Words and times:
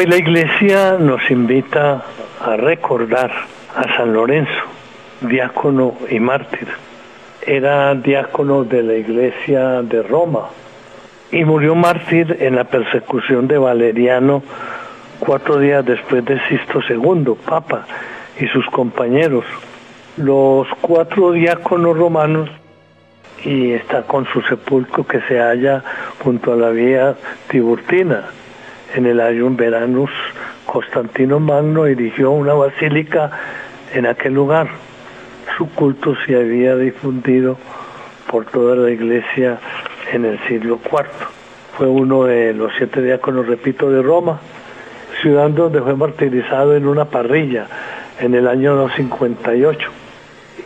Hoy 0.00 0.06
la 0.06 0.16
iglesia 0.16 0.96
nos 0.98 1.30
invita 1.30 2.02
a 2.40 2.56
recordar 2.56 3.30
a 3.76 3.96
San 3.98 4.14
Lorenzo, 4.14 4.62
diácono 5.20 5.94
y 6.08 6.18
mártir. 6.18 6.68
Era 7.46 7.94
diácono 7.94 8.64
de 8.64 8.82
la 8.82 8.94
iglesia 8.94 9.82
de 9.82 10.02
Roma 10.02 10.48
y 11.30 11.44
murió 11.44 11.74
mártir 11.74 12.34
en 12.40 12.56
la 12.56 12.64
persecución 12.64 13.46
de 13.46 13.58
Valeriano 13.58 14.42
cuatro 15.18 15.58
días 15.58 15.84
después 15.84 16.24
de 16.24 16.40
Sisto 16.48 16.80
II, 16.88 17.34
Papa, 17.44 17.84
y 18.40 18.46
sus 18.46 18.64
compañeros. 18.70 19.44
Los 20.16 20.66
cuatro 20.80 21.32
diáconos 21.32 21.94
romanos 21.94 22.48
y 23.44 23.72
está 23.72 24.04
con 24.04 24.24
su 24.32 24.40
sepulcro 24.40 25.06
que 25.06 25.20
se 25.28 25.38
halla 25.38 25.84
junto 26.24 26.54
a 26.54 26.56
la 26.56 26.70
vía 26.70 27.16
Tiburtina. 27.50 28.39
En 28.94 29.06
el 29.06 29.20
Ayun 29.20 29.56
Veranus, 29.56 30.10
Constantino 30.66 31.38
Magno 31.38 31.86
erigió 31.86 32.32
una 32.32 32.54
basílica 32.54 33.30
en 33.94 34.06
aquel 34.06 34.34
lugar. 34.34 34.68
Su 35.56 35.70
culto 35.70 36.16
se 36.26 36.34
había 36.34 36.74
difundido 36.74 37.56
por 38.28 38.46
toda 38.46 38.74
la 38.74 38.90
iglesia 38.90 39.58
en 40.12 40.24
el 40.24 40.40
siglo 40.48 40.80
IV. 40.84 41.06
Fue 41.76 41.86
uno 41.86 42.24
de 42.24 42.52
los 42.52 42.72
siete 42.78 43.00
diáconos, 43.00 43.46
repito, 43.46 43.90
de 43.90 44.02
Roma, 44.02 44.40
ciudad 45.22 45.50
donde 45.50 45.80
fue 45.80 45.94
martirizado 45.94 46.74
en 46.74 46.88
una 46.88 47.04
parrilla 47.04 47.66
en 48.18 48.34
el 48.34 48.48
año 48.48 48.88
58. 48.88 49.88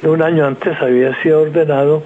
Un 0.05 0.23
año 0.23 0.47
antes 0.47 0.81
había 0.81 1.15
sido 1.23 1.43
ordenado 1.43 2.03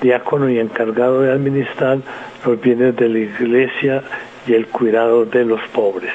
diácono 0.00 0.48
y 0.48 0.58
encargado 0.58 1.20
de 1.20 1.32
administrar 1.32 1.98
los 2.46 2.60
bienes 2.60 2.96
de 2.96 3.08
la 3.08 3.18
iglesia 3.18 4.02
y 4.46 4.54
el 4.54 4.66
cuidado 4.68 5.24
de 5.24 5.44
los 5.44 5.60
pobres. 5.68 6.12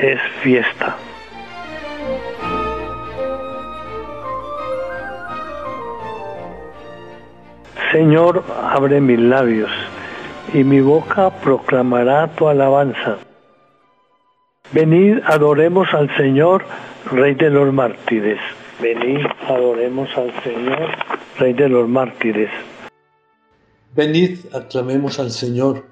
Es 0.00 0.20
fiesta. 0.42 0.96
Señor, 7.92 8.42
abre 8.62 9.00
mis 9.00 9.18
labios 9.18 9.70
y 10.54 10.64
mi 10.64 10.80
boca 10.80 11.30
proclamará 11.30 12.26
tu 12.28 12.48
alabanza. 12.48 13.18
Venid, 14.72 15.18
adoremos 15.26 15.92
al 15.92 16.14
Señor, 16.16 16.64
Rey 17.10 17.34
de 17.34 17.50
los 17.50 17.70
mártires. 17.72 18.40
Venid, 18.80 19.26
adoremos 19.46 20.08
al 20.16 20.32
Señor, 20.42 20.88
Rey 21.38 21.52
de 21.52 21.68
los 21.68 21.86
mártires. 21.86 22.50
Venid, 23.94 24.38
aclamemos 24.54 25.18
al 25.18 25.30
Señor. 25.30 25.91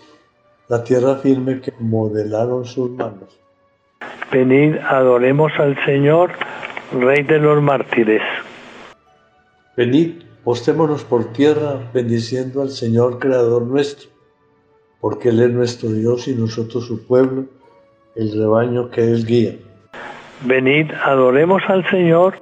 la 0.71 0.85
tierra 0.85 1.17
firme 1.17 1.59
que 1.59 1.73
modelaron 1.79 2.63
sus 2.63 2.91
manos. 2.91 3.37
Venid, 4.31 4.77
adoremos 4.77 5.51
al 5.59 5.75
Señor, 5.83 6.31
Rey 6.93 7.23
de 7.23 7.39
los 7.39 7.61
mártires. 7.61 8.21
Venid, 9.75 10.23
postémonos 10.45 11.03
por 11.03 11.33
tierra, 11.33 11.91
bendiciendo 11.93 12.61
al 12.61 12.69
Señor, 12.69 13.19
Creador 13.19 13.63
nuestro, 13.63 14.09
porque 15.01 15.27
Él 15.27 15.41
es 15.41 15.51
nuestro 15.51 15.89
Dios 15.89 16.29
y 16.29 16.35
nosotros 16.35 16.85
su 16.85 17.05
pueblo, 17.05 17.47
el 18.15 18.31
rebaño 18.31 18.89
que 18.91 19.01
Él 19.01 19.25
guía. 19.25 19.57
Venid, 20.45 20.89
adoremos 21.03 21.63
al 21.67 21.85
Señor, 21.89 22.35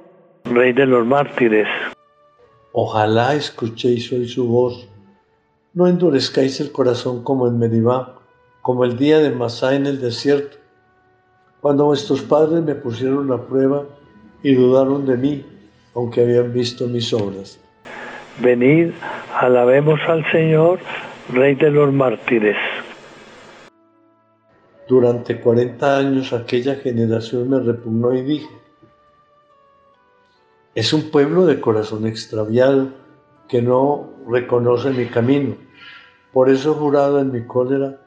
Rey 0.44 0.72
de 0.72 0.86
los 0.86 1.04
mártires. 1.04 1.66
Ojalá 2.70 3.34
escuchéis 3.34 4.12
hoy 4.12 4.28
su 4.28 4.46
voz 4.46 4.86
no 5.72 5.86
endurezcáis 5.86 6.60
el 6.60 6.72
corazón 6.72 7.22
como 7.22 7.46
en 7.46 7.58
Meribá, 7.58 8.19
como 8.70 8.84
el 8.84 8.96
día 8.96 9.18
de 9.18 9.30
Masá 9.32 9.74
en 9.74 9.84
el 9.84 10.00
desierto, 10.00 10.56
cuando 11.60 11.86
vuestros 11.86 12.22
padres 12.22 12.62
me 12.62 12.76
pusieron 12.76 13.32
a 13.32 13.42
prueba 13.42 13.84
y 14.44 14.54
dudaron 14.54 15.04
de 15.06 15.16
mí, 15.16 15.44
aunque 15.96 16.20
habían 16.20 16.52
visto 16.52 16.86
mis 16.86 17.12
obras. 17.12 17.58
Venid, 18.40 18.92
alabemos 19.34 19.98
al 20.06 20.24
Señor, 20.30 20.78
Rey 21.32 21.56
de 21.56 21.68
los 21.72 21.92
mártires. 21.92 22.56
Durante 24.86 25.40
cuarenta 25.40 25.98
años 25.98 26.32
aquella 26.32 26.76
generación 26.76 27.50
me 27.50 27.58
repugnó 27.58 28.14
y 28.14 28.22
dije, 28.22 28.50
es 30.76 30.92
un 30.92 31.10
pueblo 31.10 31.44
de 31.44 31.60
corazón 31.60 32.06
extraviado 32.06 32.90
que 33.48 33.62
no 33.62 34.10
reconoce 34.28 34.90
mi 34.90 35.06
camino. 35.06 35.56
Por 36.32 36.48
eso 36.48 36.70
he 36.70 36.74
jurado 36.74 37.18
en 37.18 37.32
mi 37.32 37.44
cólera 37.48 38.06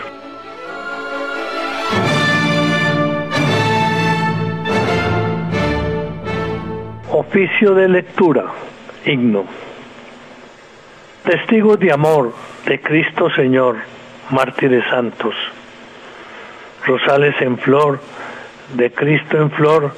Oficio 7.31 7.73
de 7.73 7.87
lectura, 7.87 8.43
himno. 9.05 9.45
Testigos 11.23 11.79
de 11.79 11.93
amor 11.93 12.33
de 12.65 12.81
Cristo 12.81 13.29
Señor, 13.29 13.77
mártires 14.31 14.83
santos. 14.89 15.33
Rosales 16.85 17.33
en 17.39 17.57
flor, 17.57 18.01
de 18.73 18.91
Cristo 18.91 19.37
en 19.37 19.49
flor, 19.49 19.93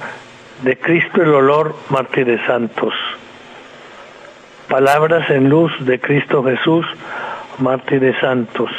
de 0.61 0.77
Cristo 0.77 1.23
el 1.23 1.33
olor, 1.33 1.75
mártires 1.89 2.39
santos. 2.45 2.93
Palabras 4.67 5.27
en 5.31 5.49
luz 5.49 5.71
de 5.79 5.99
Cristo 5.99 6.43
Jesús, 6.43 6.85
mártires 7.57 8.15
santos. 8.21 8.69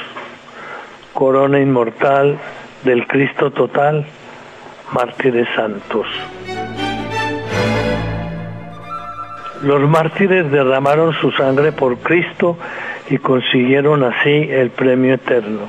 Corona 1.12 1.58
inmortal 1.58 2.38
del 2.84 3.08
Cristo 3.08 3.50
total, 3.50 4.06
mártires 4.92 5.48
santos. 5.56 6.06
Los 9.62 9.80
mártires 9.88 10.50
derramaron 10.50 11.14
su 11.14 11.30
sangre 11.30 11.72
por 11.72 11.98
Cristo 11.98 12.58
y 13.08 13.18
consiguieron 13.18 14.02
así 14.02 14.48
el 14.50 14.70
premio 14.70 15.14
eterno. 15.14 15.68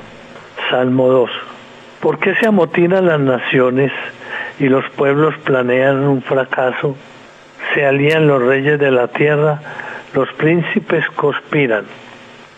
Salmo 0.68 1.08
2. 1.08 1.30
¿Por 2.00 2.18
qué 2.18 2.34
se 2.34 2.48
amotinan 2.48 3.06
las 3.06 3.20
naciones 3.20 3.92
y 4.58 4.68
los 4.68 4.84
pueblos 4.90 5.34
planean 5.44 6.02
un 6.02 6.20
fracaso? 6.22 6.96
Se 7.74 7.86
alían 7.86 8.26
los 8.26 8.42
reyes 8.42 8.78
de 8.78 8.90
la 8.90 9.08
tierra, 9.08 9.60
los 10.14 10.30
príncipes 10.32 11.08
conspiran, 11.10 11.84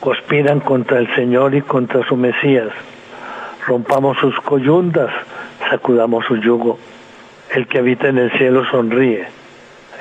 conspiran 0.00 0.60
contra 0.60 0.98
el 0.98 1.14
Señor 1.14 1.54
y 1.54 1.60
contra 1.60 2.06
su 2.06 2.16
Mesías. 2.16 2.70
Rompamos 3.66 4.16
sus 4.19 4.34
coyundas, 4.40 5.10
sacudamos 5.70 6.24
su 6.24 6.36
yugo. 6.36 6.78
El 7.54 7.66
que 7.66 7.78
habita 7.78 8.08
en 8.08 8.19
el 8.19 8.31
cielo 8.32 8.64
sonríe 8.70 9.38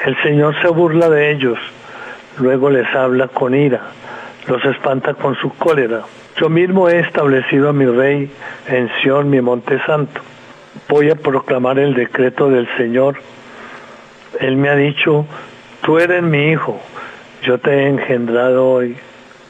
el 0.06 0.16
Señor 0.22 0.56
se 0.62 0.68
burla 0.68 1.10
de 1.10 1.32
ellos, 1.32 1.58
luego 2.40 2.70
les 2.70 2.88
habla 2.94 3.28
con 3.28 3.56
ira, 3.56 3.82
los 4.48 4.64
espanta 4.66 5.16
con 5.16 5.36
su 5.36 5.50
cólera. 5.58 6.02
Yo 6.40 6.50
mismo 6.50 6.88
he 6.88 7.00
establecido 7.00 7.70
a 7.70 7.74
mi 7.74 7.86
rey 7.86 8.32
en 8.68 8.90
Sión, 9.02 9.30
mi 9.30 9.42
monte 9.42 9.80
santo. 9.86 10.22
Voy 10.88 11.10
a 11.10 11.16
proclamar 11.16 11.80
el 11.80 11.96
decreto 11.96 12.50
del 12.50 12.68
Señor. 12.78 13.16
Él 14.40 14.56
me 14.56 14.70
ha 14.70 14.76
dicho, 14.76 15.26
tú 15.82 15.98
eres 15.98 16.22
mi 16.22 16.52
hijo, 16.52 16.80
yo 17.42 17.58
te 17.58 17.72
he 17.72 17.88
engendrado 17.88 18.70
hoy. 18.70 18.96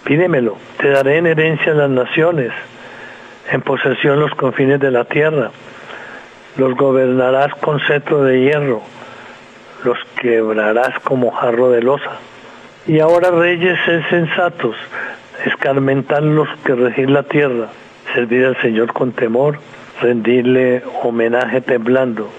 Pídemelo, 0.05 0.57
te 0.77 0.89
daré 0.89 1.17
en 1.17 1.27
herencia 1.27 1.73
las 1.73 1.89
naciones, 1.89 2.51
en 3.51 3.61
posesión 3.61 4.21
los 4.21 4.31
confines 4.35 4.79
de 4.79 4.91
la 4.91 5.03
tierra. 5.03 5.51
Los 6.55 6.73
gobernarás 6.75 7.53
con 7.55 7.81
cetro 7.81 8.23
de 8.23 8.39
hierro 8.39 8.81
los 9.83 9.97
quebrarás 10.19 10.99
como 11.01 11.31
jarro 11.31 11.69
de 11.69 11.81
losa. 11.81 12.17
Y 12.87 12.99
ahora 12.99 13.31
reyes 13.31 13.77
sensatos, 14.09 14.75
escarmentar 15.45 16.23
los 16.23 16.47
que 16.63 16.73
regir 16.73 17.09
la 17.09 17.23
tierra, 17.23 17.67
servir 18.13 18.45
al 18.45 18.61
Señor 18.61 18.93
con 18.93 19.11
temor, 19.11 19.59
rendirle 20.01 20.83
homenaje 21.03 21.61
temblando. 21.61 22.29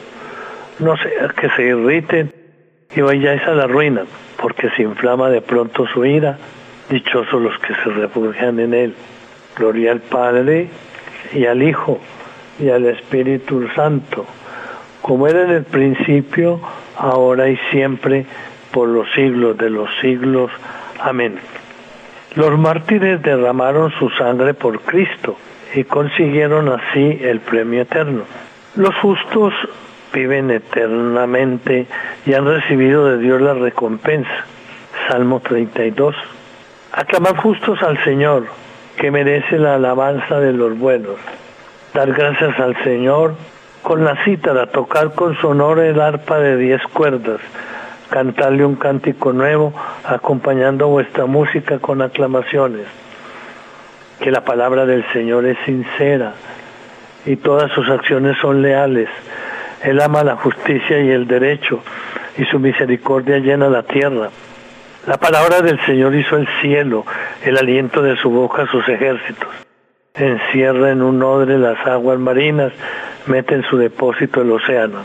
No 0.79 0.97
sea 0.97 1.29
que 1.29 1.51
se 1.51 1.63
irriten 1.65 2.33
y 2.95 3.01
vayáis 3.01 3.43
a 3.43 3.53
la 3.53 3.67
ruina, 3.67 4.05
porque 4.41 4.71
se 4.71 4.83
inflama 4.83 5.29
de 5.29 5.43
pronto 5.43 5.87
su 5.87 6.05
ira. 6.05 6.39
Dichosos 6.89 7.43
los 7.43 7.59
que 7.59 7.75
se 7.75 7.91
refugian 7.91 8.59
en 8.61 8.73
él. 8.73 8.95
Gloria 9.57 9.93
al 9.93 10.01
Padre 10.01 10.69
y 11.35 11.45
al 11.45 11.63
Hijo 11.63 11.99
y 12.59 12.71
al 12.71 12.87
Espíritu 12.87 13.69
Santo, 13.75 14.25
como 15.03 15.27
era 15.29 15.43
en 15.43 15.51
el 15.51 15.65
principio, 15.65 16.61
ahora 16.99 17.49
y 17.49 17.57
siempre, 17.71 18.27
por 18.73 18.89
los 18.89 19.11
siglos 19.13 19.57
de 19.57 19.71
los 19.71 19.89
siglos. 20.01 20.51
Amén. 21.01 21.39
Los 22.35 22.59
mártires 22.59 23.23
derramaron 23.23 23.91
su 23.99 24.11
sangre 24.11 24.55
por 24.55 24.81
Cristo 24.81 25.37
y 25.75 25.85
consiguieron 25.85 26.69
así 26.69 27.19
el 27.23 27.41
premio 27.41 27.83
eterno. 27.83 28.25
Los 28.75 28.95
justos 28.97 29.55
viven 30.13 30.51
eternamente 30.51 31.87
y 32.27 32.35
han 32.35 32.47
recibido 32.47 33.07
de 33.07 33.19
Dios 33.19 33.41
la 33.41 33.55
recompensa. 33.55 34.45
Salmo 35.09 35.41
32. 35.41 36.15
Aclamar 36.93 37.37
justos 37.37 37.83
al 37.83 38.03
Señor, 38.05 38.47
que 38.97 39.11
merece 39.11 39.59
la 39.59 39.77
alabanza 39.77 40.41
de 40.41 40.53
los 40.53 40.79
buenos. 40.79 41.17
Dar 41.95 42.13
gracias 42.13 42.59
al 42.59 42.77
Señor 42.85 43.35
con 43.83 44.05
la 44.05 44.23
cítara, 44.25 44.67
tocar 44.67 45.15
con 45.15 45.37
sonor 45.41 45.79
el 45.81 46.01
arpa 46.01 46.39
de 46.39 46.57
diez 46.57 46.83
cuerdas, 46.93 47.41
cantarle 48.11 48.65
un 48.65 48.77
cántico 48.77 49.33
nuevo, 49.33 49.73
acompañando 50.05 50.89
vuestra 50.89 51.27
música 51.27 51.79
con 51.79 52.03
aclamaciones. 52.03 52.87
Que 54.21 54.31
la 54.31 54.45
palabra 54.45 54.85
del 54.85 55.05
Señor 55.13 55.47
es 55.47 55.57
sincera 55.65 56.35
y 57.25 57.37
todas 57.37 57.71
sus 57.73 57.89
acciones 57.89 58.37
son 58.39 58.63
leales. 58.63 59.09
Él 59.83 60.01
ama 60.01 60.25
la 60.25 60.37
justicia 60.37 61.01
y 61.01 61.11
el 61.11 61.27
derecho 61.27 61.81
y 62.37 62.45
su 62.47 62.59
misericordia 62.59 63.39
llena 63.39 63.69
la 63.69 63.83
tierra. 63.83 64.31
La 65.07 65.17
palabra 65.17 65.61
del 65.61 65.81
Señor 65.87 66.15
hizo 66.15 66.37
el 66.37 66.49
cielo, 66.61 67.05
el 67.43 67.57
aliento 67.57 68.03
de 68.03 68.17
su 68.17 68.31
boca 68.31 68.67
sus 68.67 68.87
ejércitos. 68.89 69.49
Encierra 70.15 70.91
en 70.91 71.03
un 71.03 71.23
odre 71.23 71.59
las 71.59 71.79
aguas 71.87 72.19
marinas, 72.19 72.73
mete 73.29 73.55
en 73.55 73.63
su 73.65 73.77
depósito 73.77 74.43
el 74.43 74.51
océano. 74.53 75.01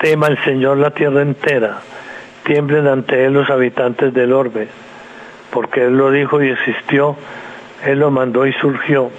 Tema 0.00 0.26
el 0.28 0.42
Señor 0.44 0.78
la 0.78 0.90
tierra 0.90 1.22
entera, 1.22 1.80
tiemblen 2.44 2.86
ante 2.86 3.24
él 3.24 3.34
los 3.34 3.48
habitantes 3.50 4.12
del 4.12 4.32
orbe, 4.32 4.68
porque 5.50 5.84
él 5.84 5.96
lo 5.96 6.10
dijo 6.10 6.42
y 6.42 6.50
existió, 6.50 7.16
él 7.84 8.00
lo 8.00 8.10
mandó 8.10 8.46
y 8.46 8.52
surgió. 8.54 9.10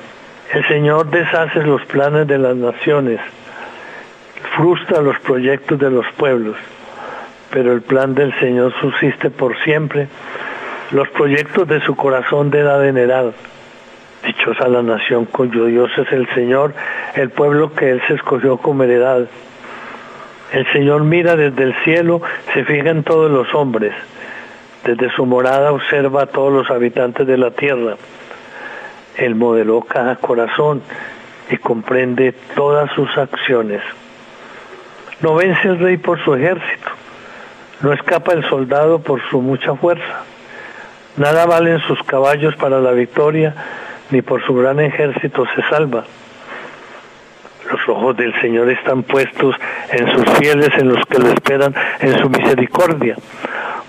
El 0.54 0.68
Señor 0.68 1.10
deshace 1.10 1.64
los 1.64 1.84
planes 1.86 2.28
de 2.28 2.38
las 2.38 2.56
naciones, 2.56 3.20
frustra 4.56 5.02
los 5.02 5.20
proyectos 5.20 5.80
de 5.80 5.90
los 5.90 6.06
pueblos 6.18 6.56
pero 7.50 7.74
el 7.74 7.82
plan 7.82 8.14
del 8.14 8.38
Señor 8.40 8.74
subsiste 8.80 9.30
por 9.30 9.58
siempre. 9.64 10.08
Los 10.92 11.10
proyectos 11.10 11.68
de 11.68 11.82
su 11.82 11.96
corazón 11.96 12.50
de 12.50 12.60
edad 12.60 12.86
en 12.88 12.98
edad. 12.98 13.34
Dichosa 14.26 14.68
la 14.68 14.82
nación 14.82 15.26
cuyo 15.26 15.66
Dios 15.66 15.92
es 15.98 16.12
el 16.12 16.28
Señor, 16.34 16.74
el 17.18 17.31
pueblo 17.31 17.74
que 17.74 17.90
Él 17.92 18.02
se 18.08 18.14
escogió 18.14 18.58
como 18.58 18.84
heredad. 18.84 19.28
El 20.52 20.72
Señor 20.72 21.04
mira 21.04 21.36
desde 21.36 21.64
el 21.64 21.75
cielo, 21.84 22.22
se 22.54 22.64
fija 22.64 22.90
en 22.90 23.04
todos 23.04 23.31
los 23.31 23.54
hombres. 23.56 23.94
Desde 24.84 25.10
su 25.16 25.25
morada 25.25 25.72
observa 25.72 26.24
a 26.24 26.25
todos 26.28 26.54
los 26.54 26.69
habitantes 26.69 27.25
de 27.25 27.38
la 27.38 27.52
tierra. 27.52 27.96
Él 29.18 29.36
modeló 29.36 29.81
cada 29.81 30.16
corazón 30.18 30.84
y 31.50 31.58
comprende 31.58 32.34
todas 32.56 32.92
sus 32.92 33.18
acciones. 33.18 33.81
No 35.22 35.36
vence 35.36 35.68
el 35.68 35.80
rey 35.80 35.98
por 35.98 36.24
su 36.24 36.36
ejército, 36.36 36.92
no 37.81 37.92
escapa 37.92 38.34
el 38.34 38.48
soldado 38.48 39.00
por 39.00 39.19
su 39.30 39.42
mucha 39.42 39.74
fuerza. 39.75 40.24
Nada 41.18 41.48
valen 41.48 41.80
sus 41.80 42.02
caballos 42.04 42.56
para 42.58 42.80
la 42.80 42.92
victoria, 42.92 43.56
ni 44.12 44.22
por 44.22 44.46
su 44.46 44.54
gran 44.54 44.80
ejército 44.80 45.46
se 45.56 45.64
salva. 45.64 46.06
Los 47.72 47.90
ojos 47.90 48.16
del 48.16 48.34
Señor 48.42 48.69
están 48.69 49.04
puestos 49.04 49.56
en 49.92 50.12
sus 50.12 50.38
fieles, 50.38 50.69
en 50.78 50.90
los 50.90 51.06
que 51.06 51.19
le 51.19 51.34
esperan 51.34 51.74
en 52.00 52.18
su 52.19 52.30
misericordia, 52.30 53.16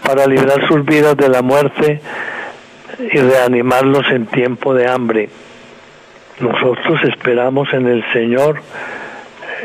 para 0.04 0.26
librar 0.26 0.66
sus 0.66 0.84
vidas 0.84 1.16
de 1.16 1.28
la 1.28 1.42
muerte 1.42 2.00
y 2.98 3.18
reanimarlos 3.18 4.04
en 4.10 4.26
tiempo 4.26 4.74
de 4.74 4.88
hambre. 4.88 5.28
Nosotros 6.40 7.02
esperamos 7.04 7.72
en 7.72 7.86
el 7.86 8.04
Señor, 8.12 8.60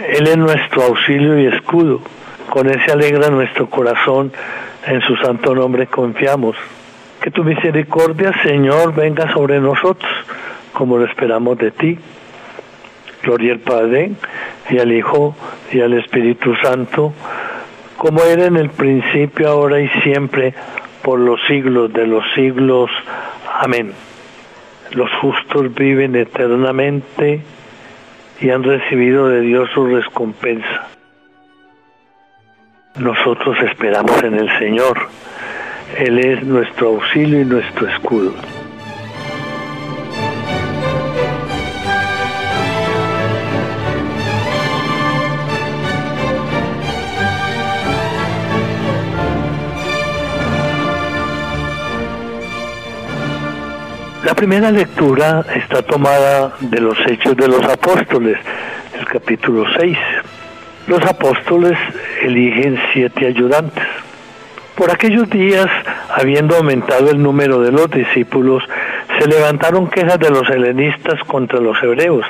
Él 0.09 0.27
es 0.27 0.37
nuestro 0.37 0.83
auxilio 0.83 1.39
y 1.39 1.47
escudo. 1.47 2.01
Con 2.49 2.69
ese 2.69 2.91
alegra 2.91 3.29
nuestro 3.29 3.67
corazón, 3.69 4.31
en 4.85 5.01
su 5.01 5.15
santo 5.17 5.55
nombre 5.55 5.87
confiamos. 5.87 6.55
Que 7.21 7.31
tu 7.31 7.43
misericordia, 7.43 8.33
Señor, 8.43 8.93
venga 8.93 9.31
sobre 9.33 9.59
nosotros, 9.59 10.11
como 10.73 10.97
lo 10.97 11.05
esperamos 11.05 11.57
de 11.57 11.71
ti. 11.71 11.97
Gloria 13.23 13.53
al 13.53 13.59
Padre, 13.59 14.11
y 14.69 14.79
al 14.79 14.91
Hijo, 14.91 15.35
y 15.71 15.79
al 15.79 15.93
Espíritu 15.93 16.55
Santo, 16.61 17.13
como 17.97 18.21
era 18.23 18.45
en 18.45 18.57
el 18.57 18.69
principio, 18.69 19.47
ahora 19.47 19.79
y 19.79 19.87
siempre, 20.01 20.53
por 21.03 21.19
los 21.19 21.39
siglos 21.47 21.91
de 21.93 22.05
los 22.05 22.23
siglos. 22.35 22.91
Amén. 23.61 23.93
Los 24.91 25.09
justos 25.21 25.73
viven 25.73 26.15
eternamente 26.17 27.41
y 28.41 28.49
han 28.49 28.63
recibido 28.63 29.29
de 29.29 29.41
Dios 29.41 29.69
su 29.73 29.85
recompensa. 29.87 30.87
Nosotros 32.99 33.57
esperamos 33.63 34.21
en 34.21 34.35
el 34.35 34.59
Señor. 34.59 35.07
Él 35.97 36.19
es 36.19 36.43
nuestro 36.43 36.89
auxilio 36.89 37.41
y 37.41 37.45
nuestro 37.45 37.87
escudo. 37.87 38.33
La 54.23 54.33
primera 54.33 54.71
lectura 54.71 55.43
está 55.53 55.81
tomada 55.81 56.53
de 56.61 56.79
los 56.79 56.97
Hechos 57.07 57.35
de 57.35 57.45
los 57.45 57.61
Apóstoles, 57.65 58.37
el 58.97 59.05
capítulo 59.05 59.65
6. 59.77 59.97
Los 60.87 61.05
apóstoles 61.05 61.77
eligen 62.21 62.79
siete 62.93 63.27
ayudantes. 63.27 63.83
Por 64.75 64.89
aquellos 64.91 65.29
días, 65.29 65.67
habiendo 66.09 66.55
aumentado 66.55 67.11
el 67.11 67.21
número 67.21 67.59
de 67.59 67.73
los 67.73 67.91
discípulos, 67.91 68.63
se 69.19 69.27
levantaron 69.27 69.89
quejas 69.89 70.19
de 70.19 70.29
los 70.29 70.49
helenistas 70.49 71.21
contra 71.25 71.59
los 71.59 71.75
hebreos, 71.83 72.25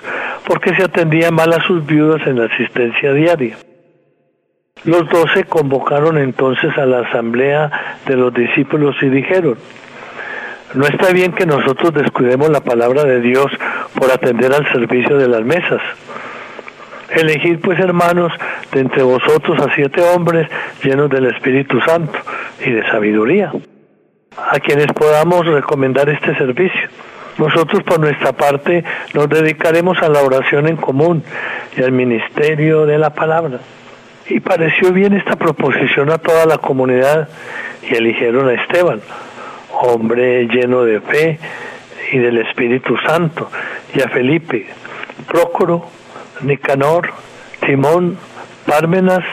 porque 0.47 0.75
se 0.75 0.85
atendían 0.85 1.35
mal 1.35 1.53
a 1.53 1.61
sus 1.61 1.85
viudas 1.85 2.25
en 2.25 2.39
la 2.39 2.45
asistencia 2.45 3.13
diaria. 3.13 3.55
Los 4.83 5.07
doce 5.09 5.43
convocaron 5.43 6.17
entonces 6.17 6.75
a 6.75 6.87
la 6.87 7.01
asamblea 7.01 7.99
de 8.07 8.17
los 8.17 8.33
discípulos 8.33 8.95
y 9.03 9.09
dijeron, 9.09 9.57
no 10.73 10.87
está 10.87 11.11
bien 11.11 11.33
que 11.33 11.45
nosotros 11.45 11.93
descuidemos 11.93 12.49
la 12.49 12.61
palabra 12.61 13.03
de 13.03 13.21
Dios 13.21 13.47
por 13.93 14.11
atender 14.11 14.53
al 14.53 14.71
servicio 14.71 15.17
de 15.17 15.27
las 15.27 15.43
mesas. 15.43 15.81
Elegid 17.09 17.59
pues 17.59 17.79
hermanos 17.79 18.31
de 18.71 18.79
entre 18.79 19.03
vosotros 19.03 19.59
a 19.59 19.73
siete 19.75 20.01
hombres 20.01 20.47
llenos 20.83 21.09
del 21.09 21.27
Espíritu 21.27 21.79
Santo 21.81 22.17
y 22.65 22.71
de 22.71 22.83
sabiduría, 22.89 23.51
a 24.35 24.59
quienes 24.59 24.87
podamos 24.87 25.45
recomendar 25.45 26.09
este 26.09 26.35
servicio. 26.35 26.89
Nosotros 27.37 27.83
por 27.83 27.99
nuestra 27.99 28.31
parte 28.33 28.83
nos 29.13 29.29
dedicaremos 29.29 29.97
a 30.01 30.09
la 30.09 30.21
oración 30.21 30.67
en 30.67 30.77
común 30.77 31.23
y 31.77 31.83
al 31.83 31.91
ministerio 31.91 32.85
de 32.85 32.97
la 32.97 33.13
palabra. 33.13 33.59
Y 34.27 34.39
pareció 34.39 34.91
bien 34.91 35.13
esta 35.13 35.35
proposición 35.35 36.09
a 36.11 36.17
toda 36.17 36.45
la 36.45 36.57
comunidad 36.57 37.27
y 37.81 37.95
eligieron 37.95 38.47
a 38.47 38.53
Esteban, 38.53 39.01
hombre 39.83 40.47
lleno 40.47 40.83
de 40.83 41.01
fe 41.01 41.39
y 42.11 42.17
del 42.17 42.37
Espíritu 42.37 42.95
Santo, 43.05 43.49
y 43.93 44.01
a 44.01 44.09
Felipe, 44.09 44.67
Prócoro, 45.27 45.85
Nicanor, 46.41 47.09
Timón, 47.65 48.17
Pármenas 48.65 49.23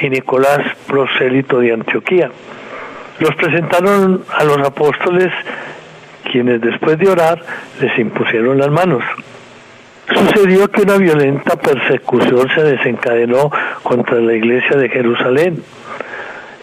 y 0.00 0.08
Nicolás, 0.10 0.60
prosélito 0.86 1.60
de 1.60 1.72
Antioquía. 1.72 2.30
Los 3.20 3.34
presentaron 3.36 4.24
a 4.36 4.44
los 4.44 4.58
apóstoles, 4.58 5.32
quienes 6.30 6.60
después 6.60 6.98
de 6.98 7.08
orar 7.08 7.40
les 7.80 7.96
impusieron 7.98 8.58
las 8.58 8.70
manos. 8.70 9.04
Sucedió 10.08 10.68
que 10.68 10.82
una 10.82 10.96
violenta 10.96 11.56
persecución 11.56 12.48
se 12.54 12.62
desencadenó 12.62 13.50
contra 13.82 14.16
la 14.16 14.34
iglesia 14.34 14.76
de 14.76 14.88
Jerusalén 14.88 15.62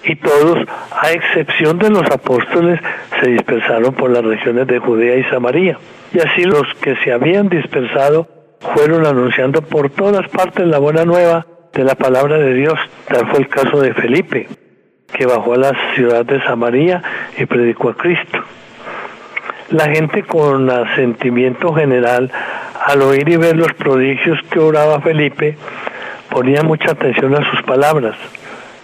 y 0.03 0.15
todos, 0.15 0.65
a 0.91 1.11
excepción 1.11 1.77
de 1.79 1.89
los 1.89 2.03
apóstoles, 2.09 2.79
se 3.21 3.29
dispersaron 3.29 3.93
por 3.93 4.11
las 4.11 4.23
regiones 4.23 4.67
de 4.67 4.79
Judea 4.79 5.17
y 5.17 5.23
Samaria. 5.25 5.77
Y 6.13 6.19
así 6.19 6.43
los 6.43 6.63
que 6.81 6.95
se 6.97 7.11
habían 7.11 7.49
dispersado 7.49 8.27
fueron 8.75 9.05
anunciando 9.05 9.61
por 9.61 9.89
todas 9.89 10.27
partes 10.29 10.65
la 10.65 10.79
buena 10.79 11.05
nueva 11.05 11.45
de 11.73 11.83
la 11.83 11.95
palabra 11.95 12.37
de 12.37 12.53
Dios. 12.53 12.79
Tal 13.07 13.27
fue 13.27 13.39
el 13.39 13.47
caso 13.47 13.79
de 13.79 13.93
Felipe, 13.93 14.47
que 15.13 15.25
bajó 15.25 15.53
a 15.53 15.57
la 15.57 15.93
ciudad 15.95 16.25
de 16.25 16.41
Samaria 16.43 17.01
y 17.37 17.45
predicó 17.45 17.89
a 17.89 17.95
Cristo. 17.95 18.39
La 19.69 19.85
gente 19.89 20.23
con 20.23 20.69
asentimiento 20.69 21.73
general, 21.73 22.31
al 22.85 23.01
oír 23.03 23.29
y 23.29 23.37
ver 23.37 23.55
los 23.55 23.71
prodigios 23.73 24.39
que 24.49 24.59
oraba 24.59 24.99
Felipe, 25.01 25.57
ponía 26.29 26.63
mucha 26.63 26.91
atención 26.91 27.35
a 27.35 27.51
sus 27.51 27.61
palabras. 27.63 28.15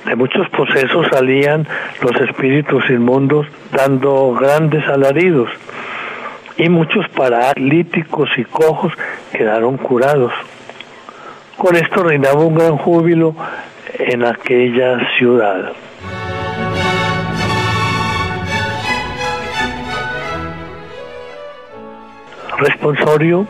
De 0.05 0.15
muchos 0.15 0.47
procesos 0.50 1.07
salían 1.12 1.67
los 2.01 2.15
espíritus 2.21 2.88
inmundos 2.89 3.47
dando 3.71 4.33
grandes 4.33 4.88
alaridos 4.88 5.50
y 6.57 6.69
muchos 6.69 7.07
paralíticos 7.09 8.29
y 8.38 8.45
cojos 8.45 8.93
quedaron 9.31 9.77
curados. 9.77 10.31
Con 11.57 11.75
esto 11.75 12.03
reinaba 12.03 12.43
un 12.43 12.55
gran 12.55 12.77
júbilo 12.77 13.35
en 13.97 14.25
aquella 14.25 15.00
ciudad. 15.17 15.74
Responsorio 22.57 23.47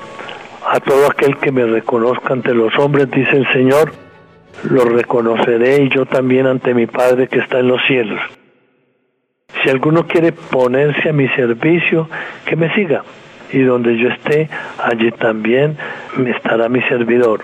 a 0.68 0.80
todo 0.80 1.08
aquel 1.08 1.38
que 1.38 1.52
me 1.52 1.66
reconozca 1.66 2.34
ante 2.34 2.54
los 2.54 2.76
hombres, 2.80 3.12
dice 3.12 3.38
el 3.38 3.48
Señor, 3.54 4.05
lo 4.64 4.86
reconoceré 4.86 5.88
yo 5.90 6.06
también 6.06 6.48
ante 6.48 6.74
mi 6.74 6.88
Padre 6.88 7.28
que 7.28 7.40
está 7.40 7.60
en 7.60 7.68
los 7.68 7.82
cielos. 7.86 8.20
Si 9.64 9.70
alguno 9.70 10.08
quiere 10.08 10.32
ponerse 10.32 11.10
a 11.10 11.14
mi 11.14 11.28
servicio, 11.30 12.10
que 12.46 12.56
me 12.56 12.74
siga. 12.74 13.04
Y 13.52 13.62
donde 13.62 13.98
yo 13.98 14.10
esté, 14.10 14.50
allí 14.84 15.12
también 15.12 15.78
me 16.18 16.32
estará 16.32 16.68
mi 16.68 16.82
servidor. 16.84 17.42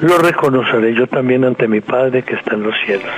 Lo 0.00 0.18
reconoceré 0.18 0.94
yo 0.94 1.06
también 1.06 1.44
ante 1.44 1.66
mi 1.66 1.80
Padre 1.80 2.22
que 2.22 2.34
está 2.34 2.54
en 2.54 2.62
los 2.62 2.74
cielos. 2.84 3.10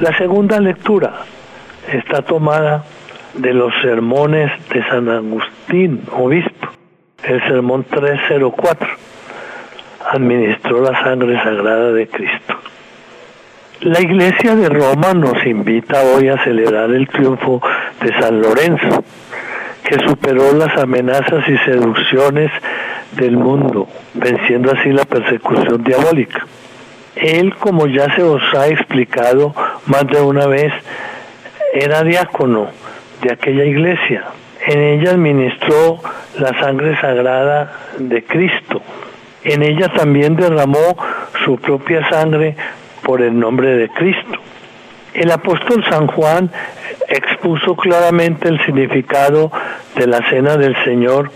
La 0.00 0.16
segunda 0.16 0.60
lectura 0.60 1.22
está 1.92 2.22
tomada 2.22 2.84
de 3.38 3.54
los 3.54 3.72
sermones 3.82 4.50
de 4.72 4.82
San 4.88 5.08
Agustín, 5.08 6.02
obispo, 6.12 6.68
el 7.22 7.40
sermón 7.42 7.84
304. 7.88 8.88
Administró 10.10 10.82
la 10.82 11.00
sangre 11.02 11.40
sagrada 11.42 11.92
de 11.92 12.08
Cristo. 12.08 12.54
La 13.80 14.00
Iglesia 14.00 14.56
de 14.56 14.68
Roma 14.68 15.14
nos 15.14 15.44
invita 15.46 16.02
hoy 16.02 16.28
a 16.28 16.42
celebrar 16.42 16.90
el 16.90 17.06
triunfo 17.08 17.62
de 18.00 18.12
San 18.20 18.40
Lorenzo, 18.40 19.04
que 19.84 19.94
superó 20.04 20.52
las 20.52 20.76
amenazas 20.76 21.48
y 21.48 21.56
seducciones 21.58 22.50
del 23.12 23.36
mundo, 23.36 23.86
venciendo 24.14 24.72
así 24.72 24.90
la 24.90 25.04
persecución 25.04 25.84
diabólica. 25.84 26.44
Él, 27.14 27.54
como 27.54 27.86
ya 27.86 28.14
se 28.16 28.22
os 28.22 28.42
ha 28.54 28.66
explicado 28.66 29.54
más 29.86 30.06
de 30.08 30.20
una 30.20 30.46
vez, 30.46 30.72
era 31.72 32.02
diácono 32.02 32.68
de 33.22 33.32
aquella 33.32 33.64
iglesia. 33.64 34.24
En 34.66 34.80
ella 34.80 35.12
administró 35.12 36.00
la 36.38 36.58
sangre 36.60 37.00
sagrada 37.00 37.72
de 37.98 38.24
Cristo. 38.24 38.82
En 39.44 39.62
ella 39.62 39.88
también 39.88 40.36
derramó 40.36 40.96
su 41.44 41.56
propia 41.58 42.08
sangre 42.08 42.56
por 43.02 43.22
el 43.22 43.38
nombre 43.38 43.76
de 43.76 43.88
Cristo. 43.88 44.38
El 45.14 45.30
apóstol 45.30 45.84
San 45.88 46.06
Juan 46.06 46.50
expuso 47.08 47.74
claramente 47.76 48.48
el 48.48 48.64
significado 48.64 49.50
de 49.96 50.06
la 50.06 50.18
cena 50.28 50.56
del 50.56 50.76
Señor 50.84 51.30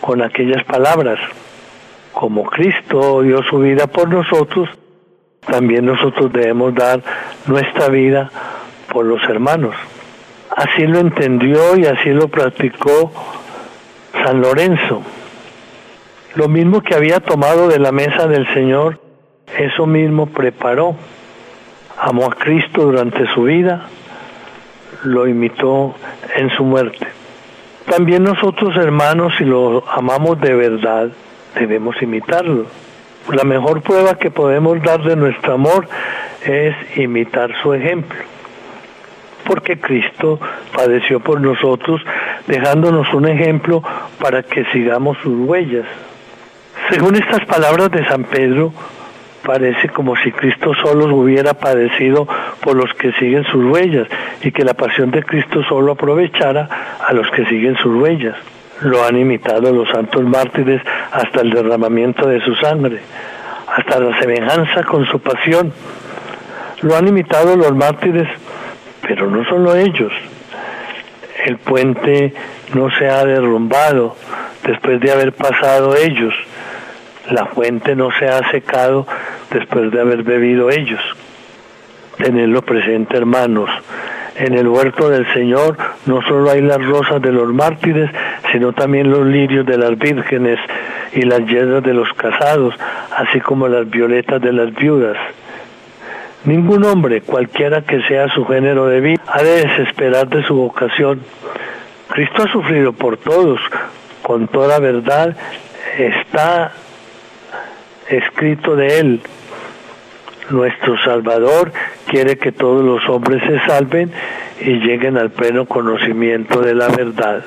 con 0.00 0.22
aquellas 0.22 0.64
palabras. 0.64 1.18
Como 2.12 2.44
Cristo 2.44 3.22
dio 3.22 3.42
su 3.44 3.58
vida 3.58 3.86
por 3.86 4.08
nosotros, 4.08 4.68
también 5.46 5.86
nosotros 5.86 6.32
debemos 6.32 6.74
dar 6.74 7.00
nuestra 7.46 7.88
vida 7.88 8.30
por 8.92 9.04
los 9.04 9.22
hermanos. 9.24 9.74
Así 10.56 10.86
lo 10.86 11.00
entendió 11.00 11.76
y 11.76 11.86
así 11.86 12.10
lo 12.10 12.28
practicó 12.28 13.10
San 14.22 14.40
Lorenzo. 14.40 15.02
Lo 16.36 16.48
mismo 16.48 16.80
que 16.80 16.94
había 16.94 17.18
tomado 17.18 17.66
de 17.68 17.80
la 17.80 17.90
mesa 17.90 18.28
del 18.28 18.46
Señor, 18.54 19.00
eso 19.58 19.86
mismo 19.86 20.26
preparó. 20.26 20.94
Amó 21.98 22.26
a 22.26 22.34
Cristo 22.36 22.82
durante 22.82 23.26
su 23.34 23.44
vida, 23.44 23.86
lo 25.02 25.26
imitó 25.26 25.94
en 26.36 26.50
su 26.50 26.64
muerte. 26.64 27.06
También 27.90 28.22
nosotros 28.22 28.76
hermanos, 28.76 29.32
si 29.36 29.44
lo 29.44 29.84
amamos 29.88 30.40
de 30.40 30.54
verdad, 30.54 31.08
debemos 31.58 32.00
imitarlo. 32.00 32.66
La 33.32 33.42
mejor 33.42 33.82
prueba 33.82 34.18
que 34.18 34.30
podemos 34.30 34.80
dar 34.82 35.02
de 35.02 35.16
nuestro 35.16 35.54
amor 35.54 35.88
es 36.44 36.74
imitar 36.96 37.50
su 37.60 37.74
ejemplo. 37.74 38.33
Porque 39.46 39.78
Cristo 39.78 40.40
padeció 40.74 41.20
por 41.20 41.40
nosotros, 41.40 42.00
dejándonos 42.46 43.12
un 43.12 43.28
ejemplo 43.28 43.82
para 44.18 44.42
que 44.42 44.64
sigamos 44.72 45.18
sus 45.22 45.48
huellas. 45.48 45.86
Según 46.90 47.16
estas 47.16 47.44
palabras 47.46 47.90
de 47.90 48.04
San 48.06 48.24
Pedro, 48.24 48.72
parece 49.44 49.88
como 49.90 50.16
si 50.16 50.32
Cristo 50.32 50.72
solo 50.82 51.14
hubiera 51.14 51.54
padecido 51.54 52.26
por 52.60 52.76
los 52.76 52.92
que 52.94 53.12
siguen 53.12 53.44
sus 53.44 53.64
huellas 53.64 54.08
y 54.42 54.50
que 54.50 54.64
la 54.64 54.74
pasión 54.74 55.10
de 55.10 55.22
Cristo 55.22 55.62
solo 55.68 55.92
aprovechara 55.92 56.68
a 57.06 57.12
los 57.12 57.30
que 57.30 57.44
siguen 57.46 57.76
sus 57.76 57.94
huellas. 57.94 58.36
Lo 58.80 59.04
han 59.04 59.16
imitado 59.16 59.72
los 59.72 59.88
santos 59.88 60.22
mártires 60.24 60.82
hasta 61.12 61.42
el 61.42 61.50
derramamiento 61.50 62.26
de 62.26 62.40
su 62.40 62.54
sangre, 62.56 63.00
hasta 63.66 64.00
la 64.00 64.18
semejanza 64.18 64.82
con 64.84 65.06
su 65.06 65.20
pasión. 65.20 65.72
Lo 66.82 66.96
han 66.96 67.06
imitado 67.06 67.56
los 67.56 67.74
mártires, 67.74 68.28
pero 69.06 69.30
no 69.30 69.44
solo 69.44 69.74
ellos. 69.76 70.12
El 71.44 71.58
puente 71.58 72.32
no 72.74 72.90
se 72.98 73.08
ha 73.08 73.24
derrumbado 73.24 74.16
después 74.64 75.00
de 75.00 75.12
haber 75.12 75.32
pasado 75.32 75.94
ellos. 75.96 76.34
La 77.30 77.46
fuente 77.46 77.94
no 77.96 78.10
se 78.18 78.28
ha 78.28 78.50
secado 78.50 79.06
después 79.50 79.90
de 79.90 80.00
haber 80.00 80.22
bebido 80.22 80.70
ellos. 80.70 81.00
Tenerlo 82.18 82.62
presente, 82.62 83.16
hermanos. 83.16 83.70
En 84.36 84.54
el 84.54 84.66
huerto 84.66 85.08
del 85.10 85.32
Señor 85.32 85.76
no 86.06 86.20
solo 86.22 86.50
hay 86.50 86.60
las 86.60 86.84
rosas 86.84 87.22
de 87.22 87.30
los 87.30 87.52
mártires, 87.52 88.10
sino 88.52 88.72
también 88.72 89.10
los 89.10 89.26
lirios 89.26 89.64
de 89.64 89.78
las 89.78 89.96
vírgenes 89.96 90.58
y 91.12 91.22
las 91.22 91.40
hierbas 91.46 91.82
de 91.84 91.94
los 91.94 92.12
casados, 92.14 92.74
así 93.16 93.40
como 93.40 93.68
las 93.68 93.88
violetas 93.88 94.40
de 94.40 94.52
las 94.52 94.74
viudas. 94.74 95.16
Ningún 96.44 96.84
hombre, 96.84 97.22
cualquiera 97.22 97.82
que 97.82 98.02
sea 98.02 98.28
su 98.28 98.44
género 98.44 98.86
de 98.86 99.00
vida, 99.00 99.22
ha 99.26 99.42
de 99.42 99.66
desesperar 99.66 100.28
de 100.28 100.42
su 100.44 100.54
vocación. 100.54 101.22
Cristo 102.08 102.42
ha 102.42 102.52
sufrido 102.52 102.92
por 102.92 103.16
todos, 103.16 103.58
con 104.22 104.48
toda 104.48 104.78
verdad 104.78 105.36
está 105.98 106.72
escrito 108.08 108.76
de 108.76 109.00
él. 109.00 109.20
Nuestro 110.50 110.98
Salvador 110.98 111.72
quiere 112.06 112.36
que 112.36 112.52
todos 112.52 112.84
los 112.84 113.08
hombres 113.08 113.42
se 113.46 113.58
salven 113.66 114.12
y 114.60 114.74
lleguen 114.80 115.16
al 115.16 115.30
pleno 115.30 115.64
conocimiento 115.64 116.60
de 116.60 116.74
la 116.74 116.88
verdad. 116.88 117.42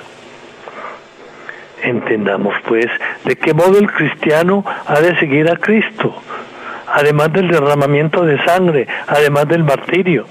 Entendamos 1.84 2.56
pues 2.68 2.88
de 3.24 3.36
qué 3.36 3.54
modo 3.54 3.77
el 3.77 3.92
cristiano 3.92 4.66
ha 4.88 5.00
de 5.00 5.16
seguir 5.20 5.50
a 5.51 5.58
Cristo, 5.58 6.16
además 6.98 7.32
del 7.32 7.48
derramamiento 7.48 8.25
de 8.25 8.44
sangre, 8.44 8.88
además 9.06 9.48
del 9.48 9.63
martirio. 9.63 10.25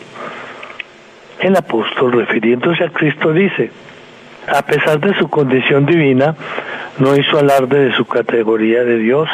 El 1.39 1.55
apóstol, 1.55 2.11
refiriéndose 2.11 2.83
a 2.83 2.89
Cristo, 2.89 3.33
dice, 3.33 3.71
a 4.49 4.63
pesar 4.63 4.99
de 4.99 5.15
su 5.17 5.29
condición 5.29 5.87
divina, 5.87 6.35
no 6.99 7.15
hizo 7.15 7.39
alarde 7.39 7.85
de 7.85 7.95
su 7.95 8.05
categoría 8.05 8.83
de 8.83 8.99
Dios, 8.99 9.29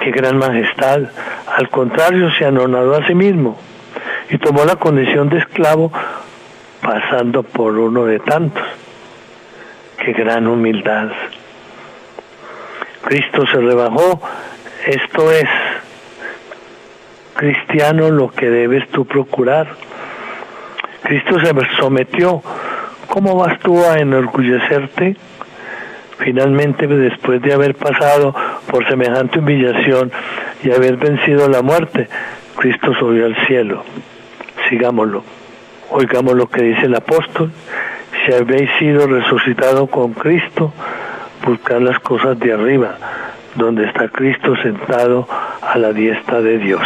qué 0.00 0.12
gran 0.12 0.38
majestad. 0.38 1.00
Al 1.56 1.68
contrario, 1.68 2.30
se 2.38 2.44
anonadó 2.44 2.94
a 2.94 3.04
sí 3.08 3.14
mismo 3.16 3.58
y 4.30 4.38
tomó 4.38 4.64
la 4.64 4.76
condición 4.76 5.28
de 5.28 5.38
esclavo 5.38 5.90
pasando 6.80 7.42
por 7.42 7.76
uno 7.76 8.04
de 8.04 8.20
tantos. 8.20 8.62
Qué 10.04 10.12
gran 10.12 10.46
humildad. 10.46 11.08
Cristo 13.02 13.44
se 13.48 13.58
rebajó. 13.58 14.20
Esto 14.86 15.32
es, 15.32 15.48
cristiano, 17.38 18.10
lo 18.10 18.30
que 18.32 18.50
debes 18.50 18.88
tú 18.88 19.04
procurar. 19.04 19.68
Cristo 21.04 21.38
se 21.38 21.52
sometió. 21.80 22.42
¿Cómo 23.06 23.36
vas 23.36 23.60
tú 23.60 23.84
a 23.84 23.98
enorgullecerte? 23.98 25.16
Finalmente, 26.18 26.88
después 26.88 27.40
de 27.40 27.54
haber 27.54 27.76
pasado 27.76 28.34
por 28.68 28.86
semejante 28.88 29.38
humillación 29.38 30.10
y 30.64 30.72
haber 30.72 30.96
vencido 30.96 31.48
la 31.48 31.62
muerte, 31.62 32.08
Cristo 32.56 32.92
subió 32.98 33.26
al 33.26 33.36
cielo. 33.46 33.84
Sigámoslo. 34.68 35.22
Oigamos 35.90 36.34
lo 36.34 36.48
que 36.48 36.62
dice 36.62 36.86
el 36.86 36.96
apóstol. 36.96 37.52
Si 38.26 38.32
habéis 38.32 38.68
sido 38.80 39.06
resucitado 39.06 39.86
con 39.86 40.12
Cristo, 40.12 40.72
buscad 41.46 41.80
las 41.82 42.00
cosas 42.00 42.36
de 42.40 42.52
arriba, 42.52 42.96
donde 43.54 43.84
está 43.84 44.08
Cristo 44.08 44.56
sentado 44.56 45.28
a 45.62 45.78
la 45.78 45.92
diestra 45.92 46.40
de 46.40 46.58
Dios. 46.58 46.82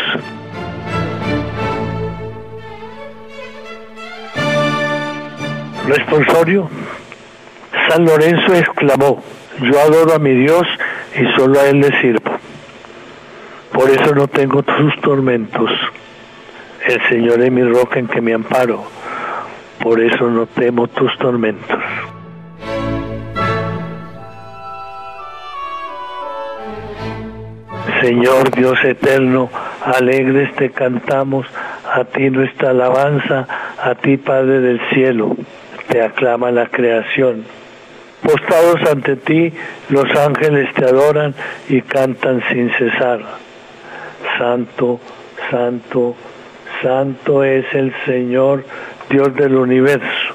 Responsorio. 5.86 6.68
San 7.88 8.04
Lorenzo 8.04 8.54
exclamó, 8.54 9.22
yo 9.60 9.80
adoro 9.80 10.14
a 10.14 10.18
mi 10.18 10.32
Dios 10.32 10.66
y 11.14 11.24
solo 11.36 11.60
a 11.60 11.66
Él 11.66 11.80
le 11.80 12.00
sirvo. 12.00 12.38
Por 13.72 13.90
eso 13.90 14.14
no 14.14 14.28
tengo 14.28 14.62
tus 14.62 15.00
tormentos. 15.00 15.70
El 16.86 17.00
Señor 17.08 17.40
es 17.40 17.50
mi 17.50 17.62
roca 17.64 17.98
en 17.98 18.06
que 18.06 18.20
me 18.20 18.34
amparo. 18.34 18.84
Por 19.82 20.00
eso 20.00 20.30
no 20.30 20.46
temo 20.46 20.86
tus 20.88 21.16
tormentos. 21.18 21.78
Señor 28.00 28.50
Dios 28.50 28.78
eterno, 28.84 29.48
alegres 29.84 30.54
te 30.56 30.70
cantamos, 30.70 31.46
a 31.84 32.04
ti 32.04 32.30
nuestra 32.30 32.70
alabanza, 32.70 33.46
a 33.80 33.94
ti 33.94 34.16
Padre 34.16 34.60
del 34.60 34.80
cielo, 34.92 35.36
te 35.92 36.02
aclama 36.02 36.50
la 36.50 36.66
creación. 36.68 37.44
Postados 38.22 38.80
ante 38.90 39.16
ti, 39.16 39.52
los 39.90 40.08
ángeles 40.16 40.72
te 40.74 40.86
adoran 40.86 41.34
y 41.68 41.82
cantan 41.82 42.42
sin 42.50 42.70
cesar. 42.78 43.20
Santo, 44.38 45.00
santo, 45.50 46.16
santo 46.82 47.44
es 47.44 47.66
el 47.74 47.92
Señor, 48.06 48.64
Dios 49.10 49.34
del 49.34 49.54
universo. 49.54 50.34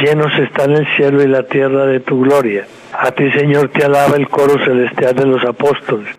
Llenos 0.00 0.32
están 0.38 0.72
el 0.72 0.86
cielo 0.96 1.22
y 1.22 1.26
la 1.26 1.42
tierra 1.42 1.86
de 1.86 1.98
tu 1.98 2.20
gloria. 2.22 2.66
A 2.92 3.10
ti, 3.10 3.30
Señor, 3.32 3.70
te 3.70 3.84
alaba 3.84 4.16
el 4.16 4.28
coro 4.28 4.64
celestial 4.64 5.16
de 5.16 5.26
los 5.26 5.44
apóstoles. 5.44 6.14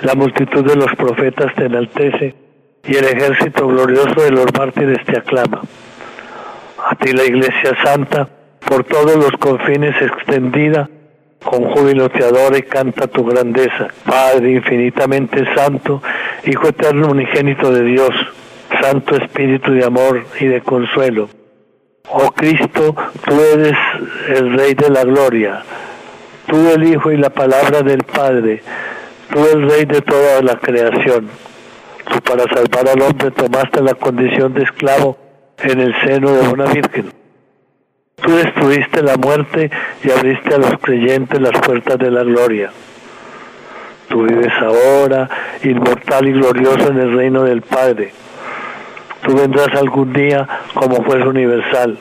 La 0.00 0.14
multitud 0.14 0.64
de 0.64 0.76
los 0.76 0.94
profetas 0.96 1.54
te 1.54 1.66
enaltece 1.66 2.34
y 2.86 2.96
el 2.96 3.04
ejército 3.04 3.66
glorioso 3.68 4.22
de 4.22 4.30
los 4.30 4.46
mártires 4.56 5.04
te 5.04 5.18
aclama. 5.18 5.62
A 6.86 6.94
ti 6.96 7.12
la 7.12 7.24
Iglesia 7.24 7.74
Santa, 7.82 8.28
por 8.68 8.84
todos 8.84 9.16
los 9.16 9.32
confines 9.40 9.94
extendida, 10.02 10.86
con 11.42 11.64
júbilo 11.70 12.10
te 12.10 12.22
adora 12.22 12.58
y 12.58 12.62
canta 12.62 13.06
tu 13.06 13.24
grandeza. 13.24 13.88
Padre 14.04 14.50
infinitamente 14.50 15.46
santo, 15.54 16.02
Hijo 16.44 16.68
eterno 16.68 17.08
unigénito 17.08 17.72
de 17.72 17.84
Dios, 17.84 18.10
Santo 18.82 19.16
Espíritu 19.16 19.72
de 19.72 19.86
amor 19.86 20.26
y 20.38 20.44
de 20.44 20.60
consuelo. 20.60 21.30
Oh 22.10 22.30
Cristo, 22.32 22.94
tú 23.24 23.40
eres 23.54 23.78
el 24.28 24.52
Rey 24.52 24.74
de 24.74 24.90
la 24.90 25.04
gloria, 25.04 25.62
tú 26.46 26.68
el 26.68 26.84
Hijo 26.84 27.12
y 27.12 27.16
la 27.16 27.30
palabra 27.30 27.80
del 27.80 28.02
Padre, 28.02 28.62
tú 29.32 29.42
el 29.50 29.70
Rey 29.70 29.86
de 29.86 30.02
toda 30.02 30.42
la 30.42 30.56
creación. 30.56 31.30
Tú 32.10 32.20
para 32.20 32.44
salvar 32.44 32.86
al 32.90 33.00
hombre 33.00 33.30
tomaste 33.30 33.80
la 33.80 33.94
condición 33.94 34.52
de 34.52 34.64
esclavo 34.64 35.23
en 35.58 35.80
el 35.80 35.94
seno 36.04 36.32
de 36.32 36.48
una 36.48 36.64
virgen. 36.66 37.12
Tú 38.16 38.34
destruiste 38.36 39.02
la 39.02 39.16
muerte 39.16 39.70
y 40.02 40.10
abriste 40.10 40.54
a 40.54 40.58
los 40.58 40.78
creyentes 40.80 41.40
las 41.40 41.60
puertas 41.60 41.98
de 41.98 42.10
la 42.10 42.22
gloria. 42.22 42.70
Tú 44.08 44.22
vives 44.22 44.52
ahora, 44.60 45.28
inmortal 45.62 46.28
y 46.28 46.32
glorioso 46.32 46.90
en 46.90 46.98
el 46.98 47.16
reino 47.16 47.42
del 47.42 47.62
Padre. 47.62 48.12
Tú 49.22 49.34
vendrás 49.36 49.74
algún 49.74 50.12
día 50.12 50.46
como 50.74 50.96
juez 51.02 51.24
universal. 51.24 51.98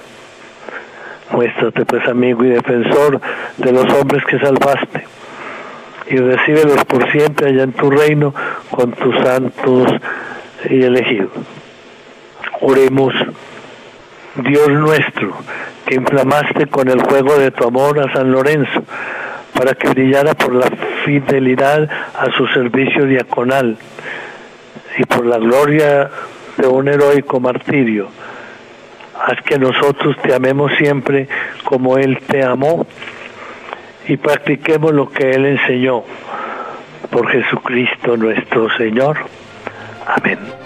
Muéstrate 1.32 1.86
pues 1.86 2.08
amigo 2.08 2.44
y 2.44 2.50
defensor 2.50 3.20
de 3.58 3.72
los 3.72 3.92
hombres 3.94 4.24
que 4.26 4.40
salvaste 4.40 5.06
y 6.10 6.18
recíbelos 6.18 6.84
por 6.86 7.10
siempre 7.12 7.50
allá 7.50 7.64
en 7.64 7.72
tu 7.72 7.90
reino 7.90 8.34
con 8.70 8.92
tus 8.92 9.16
santos 9.24 9.92
y 10.70 10.84
elegidos. 10.84 11.32
Oremos, 12.66 13.14
Dios 14.36 14.70
nuestro, 14.70 15.34
que 15.86 15.96
inflamaste 15.96 16.68
con 16.68 16.88
el 16.88 17.02
fuego 17.02 17.38
de 17.38 17.52
tu 17.52 17.68
amor 17.68 18.00
a 18.00 18.14
San 18.14 18.32
Lorenzo, 18.32 18.84
para 19.54 19.74
que 19.74 19.90
brillara 19.90 20.34
por 20.34 20.56
la 20.56 20.68
fidelidad 21.04 21.90
a 22.18 22.32
su 22.38 22.48
servicio 22.48 23.06
diaconal 23.06 23.78
y 24.98 25.04
por 25.04 25.26
la 25.26 25.40
gloria 25.40 26.10
de 26.56 26.66
un 26.66 26.88
heroico 26.88 27.42
martirio. 27.42 28.08
Haz 29.20 29.42
que 29.44 29.60
nosotros 29.60 30.16
te 30.22 30.34
amemos 30.34 30.72
siempre 30.78 31.28
como 31.66 31.98
Él 31.98 32.20
te 32.26 32.46
amó 32.46 32.88
y 34.08 34.16
practiquemos 34.16 34.94
lo 34.94 35.10
que 35.10 35.32
Él 35.32 35.48
enseñó. 35.48 36.04
Por 37.12 37.30
Jesucristo 37.30 38.16
nuestro 38.16 38.70
Señor. 38.78 39.18
Amén. 40.08 40.63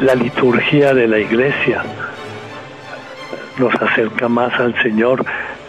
La 0.00 0.14
liturgia 0.14 0.94
de 0.94 1.06
la 1.06 1.18
iglesia 1.18 1.82
nos 3.58 3.74
acerca 3.74 4.28
más 4.28 4.58
al 4.58 4.74
Señor, 4.82 5.24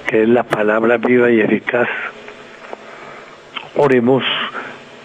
que 0.08 0.24
es 0.24 0.30
la 0.30 0.44
palabra 0.44 0.98
viva 0.98 1.30
y 1.30 1.40
eficaz. 1.40 1.88
Oremos 3.76 4.24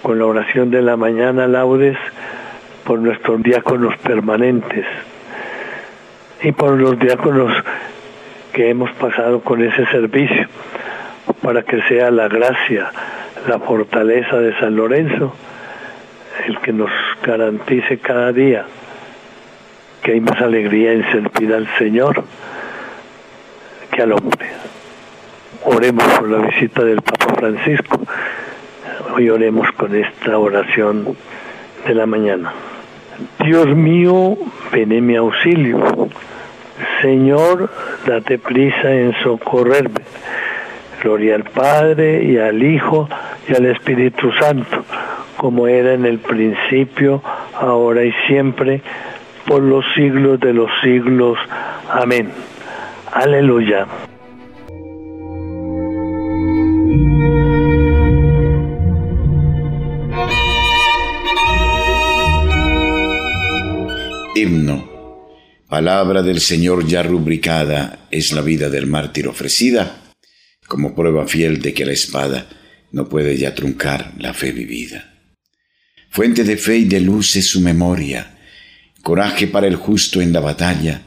con 0.03 0.19
la 0.19 0.27
oración 0.27 0.71
de 0.71 0.83
la 0.83 0.97
mañana, 0.97 1.47
laudes, 1.47 1.99
por 2.85 2.99
nuestros 2.99 3.43
diáconos 3.43 3.97
permanentes 3.99 4.87
y 6.43 6.53
por 6.53 6.79
los 6.79 6.99
diáconos 6.99 7.53
que 8.53 8.71
hemos 8.71 8.91
pasado 8.93 9.41
con 9.41 9.63
ese 9.63 9.87
servicio, 9.87 10.49
para 11.43 11.63
que 11.63 11.83
sea 11.83 12.11
la 12.11 12.29
gracia, 12.29 12.91
la 13.47 13.59
fortaleza 13.59 14.39
de 14.39 14.59
San 14.59 14.77
Lorenzo 14.77 15.35
el 16.47 16.59
que 16.61 16.73
nos 16.73 16.91
garantice 17.23 17.99
cada 17.99 18.33
día 18.33 18.65
que 20.03 20.13
hay 20.13 20.21
más 20.21 20.41
alegría 20.41 20.93
en 20.93 21.05
servir 21.11 21.55
al 21.55 21.69
Señor 21.79 22.25
que 23.91 24.03
al 24.03 24.13
hombre. 24.13 24.49
Oremos 25.65 26.05
por 26.05 26.29
la 26.31 26.39
visita 26.39 26.83
del 26.85 27.03
Papa 27.03 27.35
Francisco. 27.35 28.01
Hoy 29.15 29.29
oremos 29.29 29.71
con 29.73 29.95
esta 29.95 30.39
oración 30.39 31.17
de 31.87 31.95
la 31.95 32.07
mañana. 32.07 32.53
Dios 33.45 33.67
mío, 33.69 34.39
ven 34.73 34.93
en 34.93 35.07
mi 35.07 35.17
auxilio. 35.17 36.09
Señor, 37.03 37.71
date 38.07 38.39
prisa 38.39 38.93
en 38.93 39.15
socorrerme. 39.23 40.01
Gloria 41.03 41.35
al 41.35 41.45
Padre 41.45 42.23
y 42.25 42.39
al 42.39 42.63
Hijo 42.63 43.09
y 43.49 43.55
al 43.55 43.67
Espíritu 43.67 44.33
Santo, 44.33 44.85
como 45.37 45.67
era 45.67 45.95
en 45.95 46.07
el 46.07 46.19
principio, 46.19 47.23
ahora 47.59 48.05
y 48.05 48.13
siempre, 48.27 48.83
por 49.51 49.65
los 49.65 49.85
siglos 49.97 50.39
de 50.39 50.55
los 50.55 50.71
siglos. 50.81 51.37
Amén. 51.89 52.31
Aleluya. 53.11 53.85
Himno. 64.37 64.89
Palabra 65.69 66.23
del 66.23 66.39
Señor 66.39 66.87
ya 66.87 67.03
rubricada 67.03 68.07
es 68.13 68.31
la 68.31 68.43
vida 68.43 68.71
del 68.71 68.87
mártir 68.87 69.27
ofrecida 69.27 70.15
como 70.69 70.95
prueba 70.95 71.27
fiel 71.27 71.61
de 71.61 71.75
que 71.75 71.85
la 71.85 71.93
espada 71.93 72.49
no 72.93 73.09
puede 73.09 73.37
ya 73.37 73.53
truncar 73.57 74.13
la 74.17 74.33
fe 74.33 74.53
vivida. 74.53 75.13
Fuente 76.11 76.45
de 76.45 76.57
fe 76.57 76.77
y 76.77 76.85
de 76.85 77.01
luz 77.01 77.35
es 77.35 77.49
su 77.49 77.61
memoria, 77.61 78.37
coraje 79.03 79.47
para 79.47 79.67
el 79.67 79.77
justo 79.77 80.21
en 80.21 80.33
la 80.33 80.41
batalla, 80.41 81.03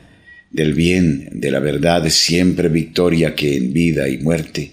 del 0.52 0.74
bien, 0.74 1.30
de 1.32 1.52
la 1.52 1.60
verdad, 1.60 2.08
siempre 2.10 2.70
victoria 2.70 3.34
que 3.36 3.58
en 3.58 3.74
vida 3.74 4.08
y 4.08 4.20
muerte 4.20 4.72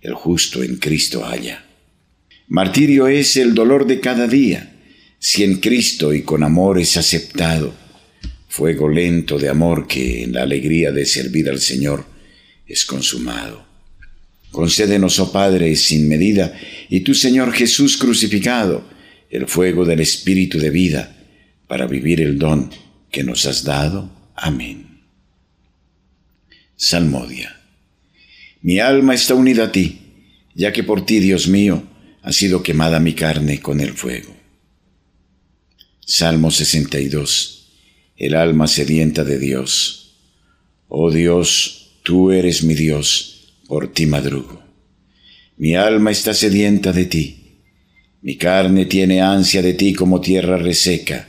el 0.00 0.14
justo 0.14 0.62
en 0.62 0.76
Cristo 0.76 1.26
haya. 1.26 1.64
Martirio 2.48 3.08
es 3.08 3.36
el 3.36 3.54
dolor 3.54 3.86
de 3.86 3.98
cada 3.98 4.28
día, 4.28 4.76
si 5.18 5.42
en 5.42 5.56
Cristo 5.56 6.14
y 6.14 6.22
con 6.22 6.44
amor 6.44 6.78
es 6.78 6.96
aceptado. 6.96 7.74
Fuego 8.48 8.88
lento 8.88 9.36
de 9.36 9.48
amor 9.48 9.88
que 9.88 10.22
en 10.22 10.32
la 10.32 10.42
alegría 10.42 10.92
de 10.92 11.04
servir 11.04 11.48
al 11.48 11.58
Señor 11.58 12.06
es 12.66 12.84
consumado. 12.84 13.66
Concédenos, 14.52 15.18
oh 15.18 15.32
Padre, 15.32 15.74
sin 15.74 16.08
medida, 16.08 16.56
y 16.88 17.00
tu 17.00 17.12
Señor 17.12 17.52
Jesús 17.52 17.96
crucificado, 17.96 18.88
el 19.28 19.48
fuego 19.48 19.84
del 19.84 20.00
Espíritu 20.00 20.58
de 20.58 20.70
vida, 20.70 21.15
para 21.66 21.86
vivir 21.86 22.20
el 22.20 22.38
don 22.38 22.70
que 23.10 23.22
nos 23.22 23.46
has 23.46 23.64
dado. 23.64 24.10
Amén. 24.34 25.02
Salmodia. 26.76 27.60
Mi 28.60 28.80
alma 28.80 29.14
está 29.14 29.34
unida 29.34 29.64
a 29.64 29.72
ti, 29.72 29.98
ya 30.54 30.72
que 30.72 30.82
por 30.82 31.06
ti, 31.06 31.20
Dios 31.20 31.48
mío, 31.48 31.82
ha 32.22 32.32
sido 32.32 32.62
quemada 32.62 32.98
mi 33.00 33.14
carne 33.14 33.60
con 33.60 33.80
el 33.80 33.92
fuego. 33.92 34.34
Salmo 36.04 36.50
62. 36.50 37.68
El 38.16 38.34
alma 38.34 38.66
sedienta 38.66 39.24
de 39.24 39.38
Dios. 39.38 40.16
Oh 40.88 41.10
Dios, 41.10 41.98
tú 42.02 42.30
eres 42.30 42.62
mi 42.62 42.74
Dios, 42.74 43.54
por 43.66 43.92
ti 43.92 44.06
madrugo. 44.06 44.62
Mi 45.56 45.74
alma 45.74 46.10
está 46.10 46.34
sedienta 46.34 46.92
de 46.92 47.06
ti. 47.06 47.60
Mi 48.22 48.36
carne 48.36 48.86
tiene 48.86 49.20
ansia 49.20 49.62
de 49.62 49.74
ti 49.74 49.94
como 49.94 50.20
tierra 50.20 50.56
reseca, 50.56 51.28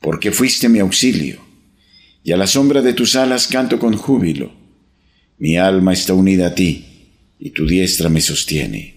porque 0.00 0.32
fuiste 0.32 0.68
mi 0.68 0.78
auxilio, 0.78 1.40
y 2.24 2.32
a 2.32 2.36
la 2.36 2.46
sombra 2.46 2.82
de 2.82 2.92
tus 2.92 3.16
alas 3.16 3.46
canto 3.46 3.78
con 3.78 3.96
júbilo. 3.96 4.52
Mi 5.38 5.56
alma 5.56 5.92
está 5.92 6.12
unida 6.12 6.48
a 6.48 6.54
ti 6.54 6.84
y 7.38 7.50
tu 7.50 7.66
diestra 7.66 8.08
me 8.08 8.20
sostiene. 8.20 8.96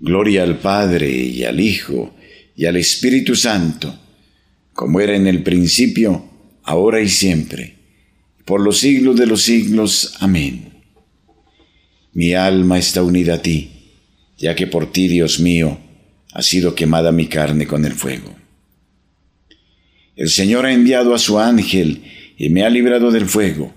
Gloria 0.00 0.42
al 0.42 0.58
Padre 0.58 1.10
y 1.10 1.44
al 1.44 1.60
Hijo 1.60 2.14
y 2.56 2.66
al 2.66 2.76
Espíritu 2.76 3.34
Santo, 3.34 3.98
como 4.72 5.00
era 5.00 5.14
en 5.16 5.26
el 5.26 5.42
principio, 5.42 6.24
ahora 6.62 7.00
y 7.00 7.08
siempre, 7.08 7.76
por 8.44 8.60
los 8.60 8.78
siglos 8.78 9.16
de 9.16 9.26
los 9.26 9.42
siglos. 9.42 10.14
Amén. 10.20 10.82
Mi 12.12 12.34
alma 12.34 12.78
está 12.78 13.02
unida 13.02 13.34
a 13.34 13.42
ti, 13.42 13.70
ya 14.38 14.54
que 14.54 14.66
por 14.66 14.92
ti, 14.92 15.08
Dios 15.08 15.40
mío, 15.40 15.78
ha 16.32 16.42
sido 16.42 16.74
quemada 16.74 17.12
mi 17.12 17.26
carne 17.26 17.66
con 17.66 17.84
el 17.84 17.92
fuego. 17.92 18.43
El 20.16 20.28
Señor 20.28 20.66
ha 20.66 20.72
enviado 20.72 21.14
a 21.14 21.18
su 21.18 21.38
ángel 21.38 22.04
y 22.36 22.48
me 22.48 22.64
ha 22.64 22.70
librado 22.70 23.10
del 23.10 23.26
fuego 23.26 23.74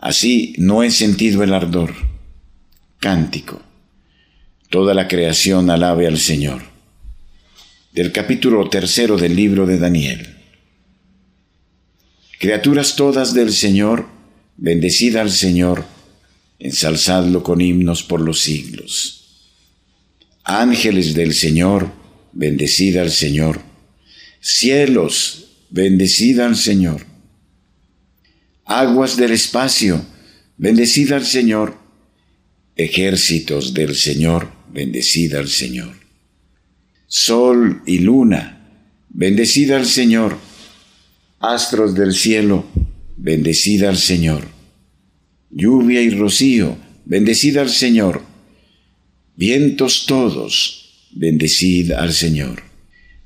Así 0.00 0.54
no 0.56 0.82
he 0.82 0.90
sentido 0.90 1.42
el 1.42 1.52
ardor. 1.52 1.94
Cántico. 2.98 3.60
Toda 4.70 4.94
la 4.94 5.08
creación 5.08 5.68
alabe 5.68 6.06
al 6.06 6.18
Señor. 6.18 6.62
Del 7.92 8.10
capítulo 8.10 8.70
tercero 8.70 9.18
del 9.18 9.36
libro 9.36 9.66
de 9.66 9.78
Daniel. 9.78 10.36
Criaturas 12.38 12.96
todas 12.96 13.34
del 13.34 13.52
Señor, 13.52 14.08
bendecid 14.56 15.16
al 15.16 15.30
Señor, 15.30 15.84
ensalzadlo 16.58 17.42
con 17.42 17.60
himnos 17.60 18.02
por 18.02 18.22
los 18.22 18.40
siglos. 18.40 19.50
Ángeles 20.44 21.12
del 21.12 21.34
Señor, 21.34 21.92
bendecid 22.32 22.96
al 22.96 23.10
Señor. 23.10 23.60
Cielos, 24.40 25.66
bendecid 25.70 26.40
al 26.40 26.56
Señor 26.56 27.10
aguas 28.70 29.16
del 29.16 29.32
espacio, 29.32 30.00
bendecida 30.56 31.16
al 31.16 31.26
Señor. 31.26 31.76
Ejércitos 32.76 33.74
del 33.74 33.96
Señor, 33.96 34.48
bendecida 34.72 35.40
al 35.40 35.48
Señor. 35.48 35.96
Sol 37.08 37.82
y 37.84 37.98
luna, 37.98 38.86
bendecida 39.08 39.76
al 39.76 39.86
Señor. 39.86 40.38
Astros 41.40 41.96
del 41.96 42.14
cielo, 42.14 42.64
bendecida 43.16 43.88
al 43.88 43.98
Señor. 43.98 44.46
Lluvia 45.50 46.00
y 46.00 46.10
rocío, 46.10 46.78
bendecida 47.04 47.62
al 47.62 47.70
Señor. 47.70 48.22
Vientos 49.34 50.06
todos, 50.06 51.08
bendecida 51.10 52.00
al 52.00 52.12
Señor. 52.12 52.69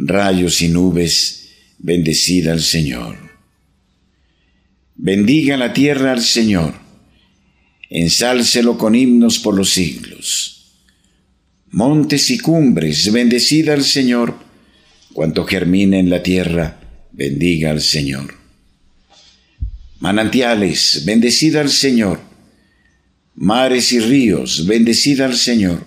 Rayos 0.00 0.62
y 0.62 0.68
nubes, 0.68 1.48
bendecida 1.78 2.52
al 2.52 2.60
Señor 2.60 3.28
Bendiga 5.00 5.56
la 5.56 5.72
tierra 5.72 6.10
al 6.10 6.22
Señor, 6.22 6.74
ensálcelo 7.88 8.76
con 8.76 8.96
himnos 8.96 9.38
por 9.38 9.56
los 9.56 9.70
siglos. 9.70 10.72
Montes 11.70 12.32
y 12.32 12.38
cumbres, 12.38 13.12
bendecida 13.12 13.74
al 13.74 13.84
Señor, 13.84 14.34
cuanto 15.12 15.44
germina 15.44 16.00
en 16.00 16.10
la 16.10 16.20
tierra, 16.20 16.80
bendiga 17.12 17.70
al 17.70 17.80
Señor. 17.80 18.34
Manantiales, 20.00 21.04
bendecida 21.06 21.60
al 21.60 21.70
Señor. 21.70 22.20
Mares 23.36 23.92
y 23.92 24.00
ríos, 24.00 24.66
bendecida 24.66 25.26
al 25.26 25.36
Señor. 25.36 25.86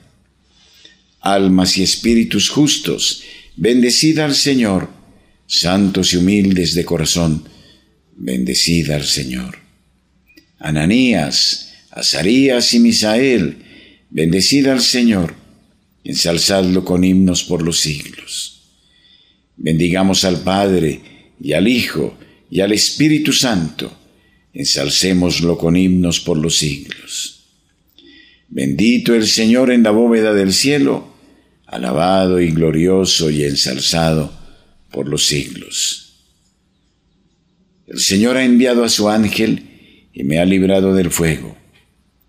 Almas 1.21 1.77
y 1.77 1.83
espíritus 1.83 2.49
justos, 2.49 3.23
bendecida 3.55 4.25
al 4.25 4.35
Señor. 4.35 4.89
Santos 5.45 6.13
y 6.13 6.17
humildes 6.17 6.75
de 6.75 6.85
corazón, 6.85 7.43
bendecida 8.15 8.95
al 8.95 9.03
Señor. 9.03 9.57
Ananías, 10.59 11.73
Azarías 11.91 12.73
y 12.73 12.79
Misael, 12.79 13.57
bendecida 14.09 14.71
al 14.71 14.81
Señor, 14.81 15.35
ensalzadlo 16.03 16.85
con 16.85 17.03
himnos 17.03 17.43
por 17.43 17.63
los 17.63 17.79
siglos. 17.79 18.61
Bendigamos 19.57 20.23
al 20.23 20.41
Padre 20.41 21.01
y 21.39 21.53
al 21.53 21.67
Hijo 21.67 22.17
y 22.49 22.61
al 22.61 22.71
Espíritu 22.71 23.33
Santo, 23.33 23.91
ensalcémoslo 24.53 25.57
con 25.57 25.75
himnos 25.75 26.19
por 26.19 26.37
los 26.37 26.57
siglos. 26.57 27.45
Bendito 28.47 29.15
el 29.15 29.27
Señor 29.27 29.71
en 29.71 29.83
la 29.83 29.91
bóveda 29.91 30.33
del 30.33 30.53
cielo, 30.53 31.10
alabado 31.71 32.41
y 32.41 32.51
glorioso 32.51 33.29
y 33.31 33.45
ensalzado 33.45 34.31
por 34.91 35.07
los 35.07 35.25
siglos. 35.25 36.13
El 37.87 37.99
Señor 37.99 38.37
ha 38.37 38.43
enviado 38.43 38.83
a 38.83 38.89
su 38.89 39.09
ángel 39.09 40.09
y 40.13 40.23
me 40.23 40.39
ha 40.39 40.45
librado 40.45 40.93
del 40.93 41.09
fuego. 41.11 41.57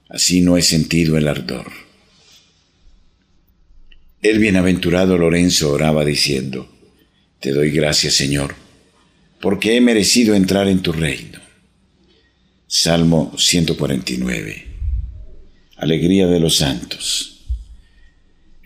Así 0.09 0.41
no 0.41 0.57
he 0.57 0.63
sentido 0.63 1.19
el 1.19 1.27
ardor. 1.27 1.67
El 4.23 4.39
bienaventurado 4.39 5.19
Lorenzo 5.19 5.73
oraba 5.73 6.05
diciendo, 6.05 6.71
Te 7.41 7.51
doy 7.51 7.71
gracias, 7.71 8.15
Señor, 8.15 8.55
porque 9.41 9.77
he 9.77 9.81
merecido 9.81 10.37
entrar 10.37 10.69
en 10.69 10.83
tu 10.83 10.93
reino. 10.93 11.41
Salmo 12.69 13.35
149. 13.37 14.67
Alegría 15.77 16.29
de 16.29 16.39
los 16.39 16.57
santos. 16.57 17.32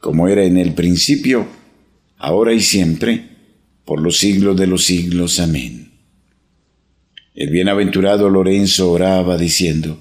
como 0.00 0.28
era 0.28 0.44
en 0.44 0.56
el 0.56 0.74
principio, 0.74 1.46
ahora 2.16 2.52
y 2.52 2.60
siempre, 2.60 3.28
por 3.84 4.00
los 4.00 4.18
siglos 4.18 4.56
de 4.56 4.66
los 4.66 4.84
siglos. 4.84 5.38
Amén. 5.38 5.92
El 7.34 7.50
bienaventurado 7.50 8.28
Lorenzo 8.28 8.90
oraba 8.90 9.36
diciendo, 9.36 10.00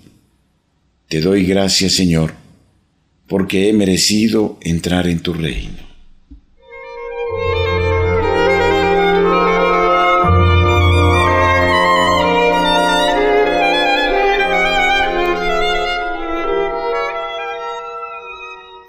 Te 1.07 1.21
doy 1.21 1.45
gracias, 1.45 1.93
Señor, 1.93 2.33
porque 3.27 3.69
he 3.69 3.73
merecido 3.73 4.57
entrar 4.61 5.07
en 5.07 5.19
tu 5.19 5.33
reino. 5.33 5.88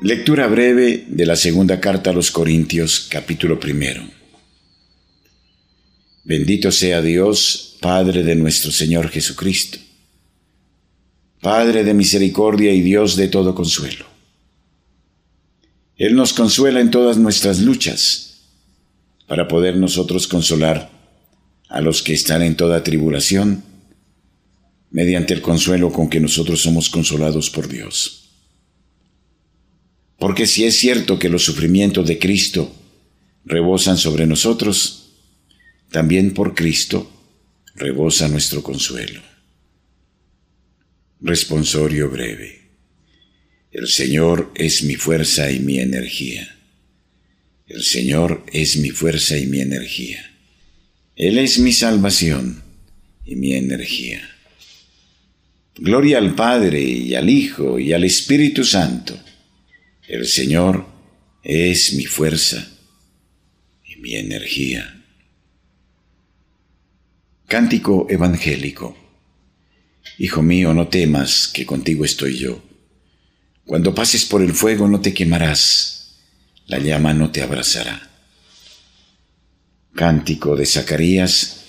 Lectura 0.03 0.47
breve 0.47 1.05
de 1.09 1.27
la 1.27 1.37
segunda 1.37 1.81
carta 1.81 2.11
a 2.11 2.13
los 2.13 2.31
Corintios, 2.31 3.07
capítulo 3.11 3.61
primero. 3.61 4.03
Bendito 6.25 6.73
sea 6.73 7.03
Dios, 7.03 7.77
Padre 7.81 8.23
de 8.23 8.35
nuestro 8.35 8.71
Señor 8.71 9.09
Jesucristo, 9.09 9.79
Padre 11.41 11.85
de 11.85 11.95
misericordia 11.95 12.73
y 12.73 12.81
Dios 12.83 13.17
de 13.17 13.29
todo 13.29 13.55
consuelo 13.55 14.11
él 16.01 16.17
nos 16.17 16.33
consuela 16.33 16.81
en 16.81 16.91
todas 16.91 17.19
nuestras 17.19 17.61
luchas, 17.61 18.39
para 19.27 19.47
poder 19.49 19.77
nosotros 19.77 20.27
consolar 20.27 20.91
a 21.69 21.83
los 21.83 22.03
que 22.03 22.15
están 22.15 22.41
en 22.41 22.57
toda 22.57 22.83
tribulación, 22.83 23.63
mediante 24.91 25.35
el 25.35 25.43
consuelo 25.43 25.93
con 25.93 26.09
que 26.09 26.19
nosotros 26.19 26.63
somos 26.63 26.89
consolados 26.89 27.51
por 27.51 27.69
Dios. 27.69 28.20
Porque 30.21 30.47
si 30.47 30.65
es 30.65 30.77
cierto 30.77 31.19
que 31.19 31.31
los 31.31 31.43
sufrimientos 31.43 32.07
de 32.07 32.19
Cristo 32.19 32.71
rebosan 33.47 33.97
sobre 33.97 34.27
nosotros, 34.27 35.15
también 35.91 36.35
por 36.35 36.55
Cristo 36.55 37.11
rebosa 37.75 38.29
nuestro 38.29 38.63
consuelo. 38.63 39.23
Responsorio 41.23 42.11
breve. 42.11 42.61
El 43.73 43.89
Señor 43.89 44.53
es 44.55 44.83
mi 44.83 44.97
fuerza 44.97 45.51
y 45.51 45.59
mi 45.59 45.79
energía. 45.79 46.55
El 47.67 47.83
Señor 47.83 48.45
es 48.53 48.77
mi 48.77 48.91
fuerza 48.91 49.39
y 49.39 49.47
mi 49.47 49.63
energía. 49.63 50.33
Él 51.17 51.39
es 51.39 51.59
mi 51.59 51.73
salvación 51.73 52.63
y 53.25 53.37
mi 53.37 53.55
energía. 53.55 54.29
Gloria 55.77 56.19
al 56.19 56.35
Padre 56.35 56.83
y 56.83 57.15
al 57.15 57.31
Hijo 57.31 57.79
y 57.79 57.95
al 57.95 58.05
Espíritu 58.05 58.65
Santo. 58.65 59.19
El 60.11 60.27
Señor 60.27 60.87
es 61.43 61.95
mi 61.95 62.05
fuerza 62.05 62.69
y 63.85 63.97
mi 64.01 64.17
energía. 64.17 65.05
Cántico 67.47 68.07
evangélico. 68.11 68.97
Hijo 70.19 70.43
mío, 70.43 70.75
no 70.75 70.89
temas, 70.89 71.49
que 71.49 71.65
contigo 71.65 72.05
estoy 72.05 72.37
yo 72.37 72.63
cuando 73.71 73.95
pases 73.95 74.25
por 74.25 74.43
el 74.43 74.53
fuego 74.53 74.89
no 74.89 75.01
te 75.01 75.15
quemarás, 75.15 76.17
la 76.67 76.81
llama 76.81 77.15
no 77.15 77.31
te 77.31 77.41
abrazará. 77.41 78.11
Cántico 79.95 80.57
de 80.57 80.67
Zacarías, 80.67 81.67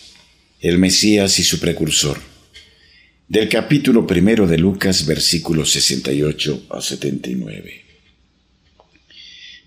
el 0.61 0.79
Mesías 0.79 1.37
y 1.37 1.43
su 1.43 1.59
precursor, 1.59 2.19
del 3.27 3.47
capítulo 3.49 4.07
primero 4.07 4.47
de 4.47 4.57
Lucas, 4.57 5.05
versículos 5.05 5.73
68 5.73 6.65
a 6.71 6.81
79. 6.81 7.90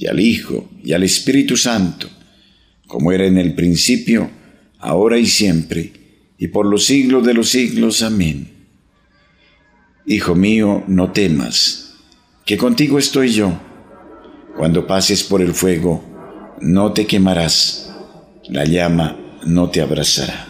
y 0.00 0.06
al 0.06 0.18
Hijo, 0.18 0.70
y 0.82 0.94
al 0.94 1.02
Espíritu 1.02 1.58
Santo, 1.58 2.08
como 2.86 3.12
era 3.12 3.26
en 3.26 3.36
el 3.36 3.52
principio, 3.52 4.30
ahora 4.78 5.18
y 5.18 5.26
siempre, 5.26 5.92
y 6.38 6.48
por 6.48 6.64
los 6.64 6.86
siglos 6.86 7.26
de 7.26 7.34
los 7.34 7.50
siglos. 7.50 8.00
Amén. 8.00 8.48
Hijo 10.06 10.34
mío, 10.34 10.84
no 10.88 11.12
temas 11.12 11.96
que 12.46 12.56
contigo 12.56 12.98
estoy 12.98 13.28
yo. 13.34 13.52
Cuando 14.56 14.86
pases 14.86 15.22
por 15.22 15.42
el 15.42 15.52
fuego, 15.52 16.02
no 16.62 16.94
te 16.94 17.06
quemarás, 17.06 17.92
la 18.48 18.64
llama 18.64 19.18
no 19.44 19.68
te 19.68 19.82
abrazará. 19.82 20.49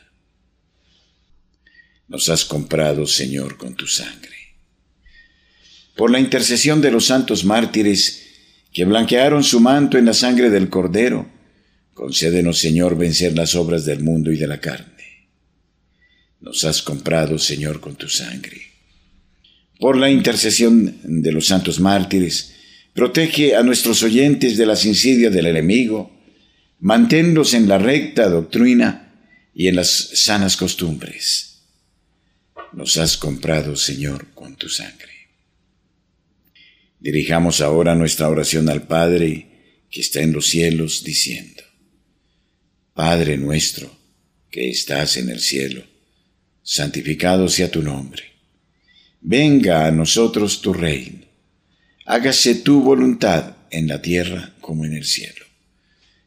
nos 2.11 2.27
has 2.27 2.43
comprado, 2.43 3.07
Señor, 3.07 3.55
con 3.55 3.73
tu 3.73 3.87
sangre. 3.87 4.35
Por 5.95 6.11
la 6.11 6.19
intercesión 6.19 6.81
de 6.81 6.91
los 6.91 7.05
santos 7.05 7.45
mártires 7.45 8.21
que 8.73 8.83
blanquearon 8.83 9.45
su 9.45 9.61
manto 9.61 9.97
en 9.97 10.05
la 10.05 10.13
sangre 10.13 10.49
del 10.49 10.69
Cordero, 10.69 11.25
concédenos, 11.93 12.59
Señor, 12.59 12.97
vencer 12.97 13.33
las 13.33 13.55
obras 13.55 13.85
del 13.85 14.03
mundo 14.03 14.29
y 14.29 14.35
de 14.35 14.47
la 14.47 14.59
carne. 14.59 15.29
Nos 16.41 16.65
has 16.65 16.81
comprado, 16.81 17.39
Señor, 17.39 17.79
con 17.79 17.95
tu 17.95 18.09
sangre. 18.09 18.59
Por 19.79 19.95
la 19.95 20.09
intercesión 20.09 20.97
de 21.03 21.31
los 21.31 21.47
santos 21.47 21.79
mártires, 21.79 22.55
protege 22.93 23.55
a 23.55 23.63
nuestros 23.63 24.03
oyentes 24.03 24.57
de 24.57 24.65
las 24.65 24.85
insidias 24.85 25.31
del 25.31 25.45
enemigo, 25.45 26.11
manténlos 26.81 27.53
en 27.53 27.69
la 27.69 27.77
recta 27.77 28.27
doctrina 28.27 29.13
y 29.53 29.69
en 29.69 29.77
las 29.77 30.09
sanas 30.13 30.57
costumbres 30.57 31.50
nos 32.73 32.97
has 32.97 33.17
comprado, 33.17 33.75
Señor, 33.75 34.27
con 34.33 34.55
tu 34.55 34.69
sangre. 34.69 35.11
Dirijamos 36.99 37.61
ahora 37.61 37.95
nuestra 37.95 38.29
oración 38.29 38.69
al 38.69 38.83
Padre 38.83 39.47
que 39.89 40.01
está 40.01 40.21
en 40.21 40.33
los 40.33 40.47
cielos, 40.47 41.03
diciendo, 41.03 41.63
Padre 42.93 43.37
nuestro 43.37 43.91
que 44.49 44.69
estás 44.69 45.17
en 45.17 45.29
el 45.29 45.39
cielo, 45.39 45.83
santificado 46.61 47.47
sea 47.47 47.71
tu 47.71 47.81
nombre. 47.81 48.23
Venga 49.21 49.85
a 49.85 49.91
nosotros 49.91 50.61
tu 50.61 50.73
reino. 50.73 51.25
Hágase 52.05 52.55
tu 52.55 52.81
voluntad 52.81 53.55
en 53.69 53.87
la 53.87 54.01
tierra 54.01 54.53
como 54.61 54.85
en 54.85 54.93
el 54.93 55.05
cielo. 55.05 55.45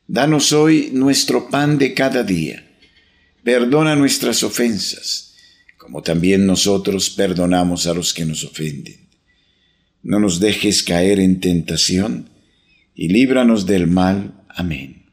Danos 0.06 0.52
hoy 0.52 0.90
nuestro 0.92 1.48
pan 1.48 1.78
de 1.78 1.94
cada 1.94 2.22
día. 2.22 2.66
Perdona 3.42 3.96
nuestras 3.96 4.42
ofensas 4.42 5.33
como 5.84 6.00
también 6.00 6.46
nosotros 6.46 7.10
perdonamos 7.10 7.86
a 7.86 7.92
los 7.92 8.14
que 8.14 8.24
nos 8.24 8.42
ofenden. 8.42 9.06
No 10.02 10.18
nos 10.18 10.40
dejes 10.40 10.82
caer 10.82 11.20
en 11.20 11.40
tentación, 11.40 12.30
y 12.94 13.08
líbranos 13.08 13.66
del 13.66 13.86
mal. 13.86 14.32
Amén. 14.48 15.04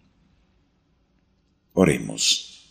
Oremos. 1.73 2.69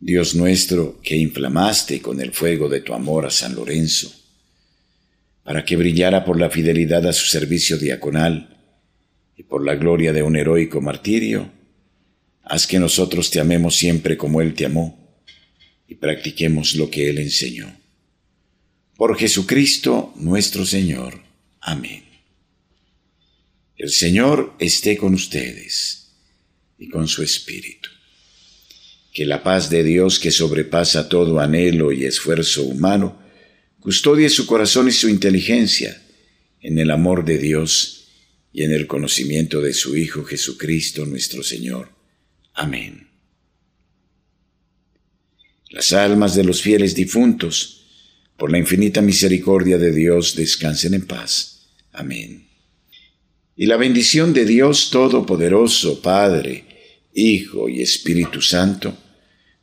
Dios 0.00 0.34
nuestro, 0.34 0.98
que 1.02 1.14
inflamaste 1.18 2.00
con 2.00 2.22
el 2.22 2.32
fuego 2.32 2.70
de 2.70 2.80
tu 2.80 2.94
amor 2.94 3.26
a 3.26 3.30
San 3.30 3.54
Lorenzo, 3.54 4.10
para 5.44 5.66
que 5.66 5.76
brillara 5.76 6.24
por 6.24 6.40
la 6.40 6.48
fidelidad 6.48 7.06
a 7.06 7.12
su 7.12 7.26
servicio 7.26 7.76
diaconal 7.76 8.56
y 9.36 9.42
por 9.42 9.62
la 9.62 9.74
gloria 9.74 10.14
de 10.14 10.22
un 10.22 10.36
heroico 10.36 10.80
martirio, 10.80 11.50
haz 12.44 12.66
que 12.66 12.78
nosotros 12.78 13.30
te 13.30 13.40
amemos 13.40 13.76
siempre 13.76 14.16
como 14.16 14.40
Él 14.40 14.54
te 14.54 14.64
amó 14.64 14.97
y 15.88 15.94
practiquemos 15.94 16.74
lo 16.74 16.90
que 16.90 17.08
Él 17.08 17.18
enseñó. 17.18 17.74
Por 18.96 19.18
Jesucristo 19.18 20.12
nuestro 20.16 20.66
Señor. 20.66 21.22
Amén. 21.60 22.04
El 23.76 23.90
Señor 23.90 24.54
esté 24.58 24.96
con 24.96 25.14
ustedes 25.14 26.10
y 26.78 26.88
con 26.88 27.08
su 27.08 27.22
Espíritu. 27.22 27.88
Que 29.12 29.24
la 29.24 29.42
paz 29.42 29.70
de 29.70 29.82
Dios 29.82 30.18
que 30.18 30.30
sobrepasa 30.30 31.08
todo 31.08 31.40
anhelo 31.40 31.92
y 31.92 32.04
esfuerzo 32.04 32.64
humano, 32.64 33.20
custodie 33.80 34.28
su 34.28 34.46
corazón 34.46 34.88
y 34.88 34.92
su 34.92 35.08
inteligencia 35.08 36.02
en 36.60 36.78
el 36.78 36.90
amor 36.90 37.24
de 37.24 37.38
Dios 37.38 38.08
y 38.52 38.64
en 38.64 38.72
el 38.72 38.86
conocimiento 38.86 39.60
de 39.60 39.72
su 39.72 39.96
Hijo 39.96 40.24
Jesucristo 40.24 41.06
nuestro 41.06 41.42
Señor. 41.42 41.90
Amén. 42.52 43.07
Las 45.70 45.92
almas 45.92 46.34
de 46.34 46.44
los 46.44 46.62
fieles 46.62 46.94
difuntos, 46.94 47.84
por 48.36 48.50
la 48.50 48.58
infinita 48.58 49.02
misericordia 49.02 49.76
de 49.76 49.92
Dios, 49.92 50.34
descansen 50.34 50.94
en 50.94 51.06
paz. 51.06 51.66
Amén. 51.92 52.48
Y 53.56 53.66
la 53.66 53.76
bendición 53.76 54.32
de 54.32 54.46
Dios 54.46 54.90
Todopoderoso, 54.90 56.00
Padre, 56.00 56.64
Hijo 57.12 57.68
y 57.68 57.82
Espíritu 57.82 58.40
Santo, 58.40 58.96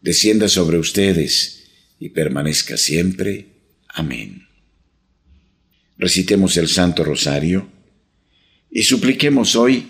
descienda 0.01 0.47
sobre 0.47 0.77
ustedes 0.77 1.63
y 1.99 2.09
permanezca 2.09 2.77
siempre. 2.77 3.47
Amén. 3.87 4.47
Recitemos 5.97 6.57
el 6.57 6.67
Santo 6.67 7.03
Rosario 7.03 7.67
y 8.69 8.83
supliquemos 8.83 9.55
hoy 9.55 9.89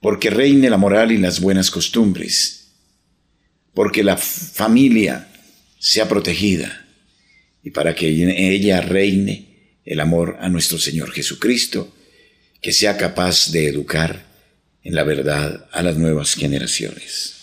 porque 0.00 0.30
reine 0.30 0.70
la 0.70 0.76
moral 0.76 1.12
y 1.12 1.18
las 1.18 1.40
buenas 1.40 1.70
costumbres 1.70 2.59
porque 3.74 4.02
la 4.02 4.16
familia 4.16 5.28
sea 5.78 6.08
protegida 6.08 6.86
y 7.62 7.70
para 7.70 7.94
que 7.94 8.22
en 8.22 8.30
ella 8.30 8.80
reine 8.80 9.46
el 9.84 10.00
amor 10.00 10.38
a 10.40 10.48
nuestro 10.48 10.78
Señor 10.78 11.12
Jesucristo, 11.12 11.92
que 12.60 12.72
sea 12.72 12.96
capaz 12.96 13.50
de 13.50 13.66
educar 13.68 14.26
en 14.82 14.94
la 14.94 15.04
verdad 15.04 15.68
a 15.72 15.82
las 15.82 15.96
nuevas 15.96 16.34
generaciones. 16.34 17.34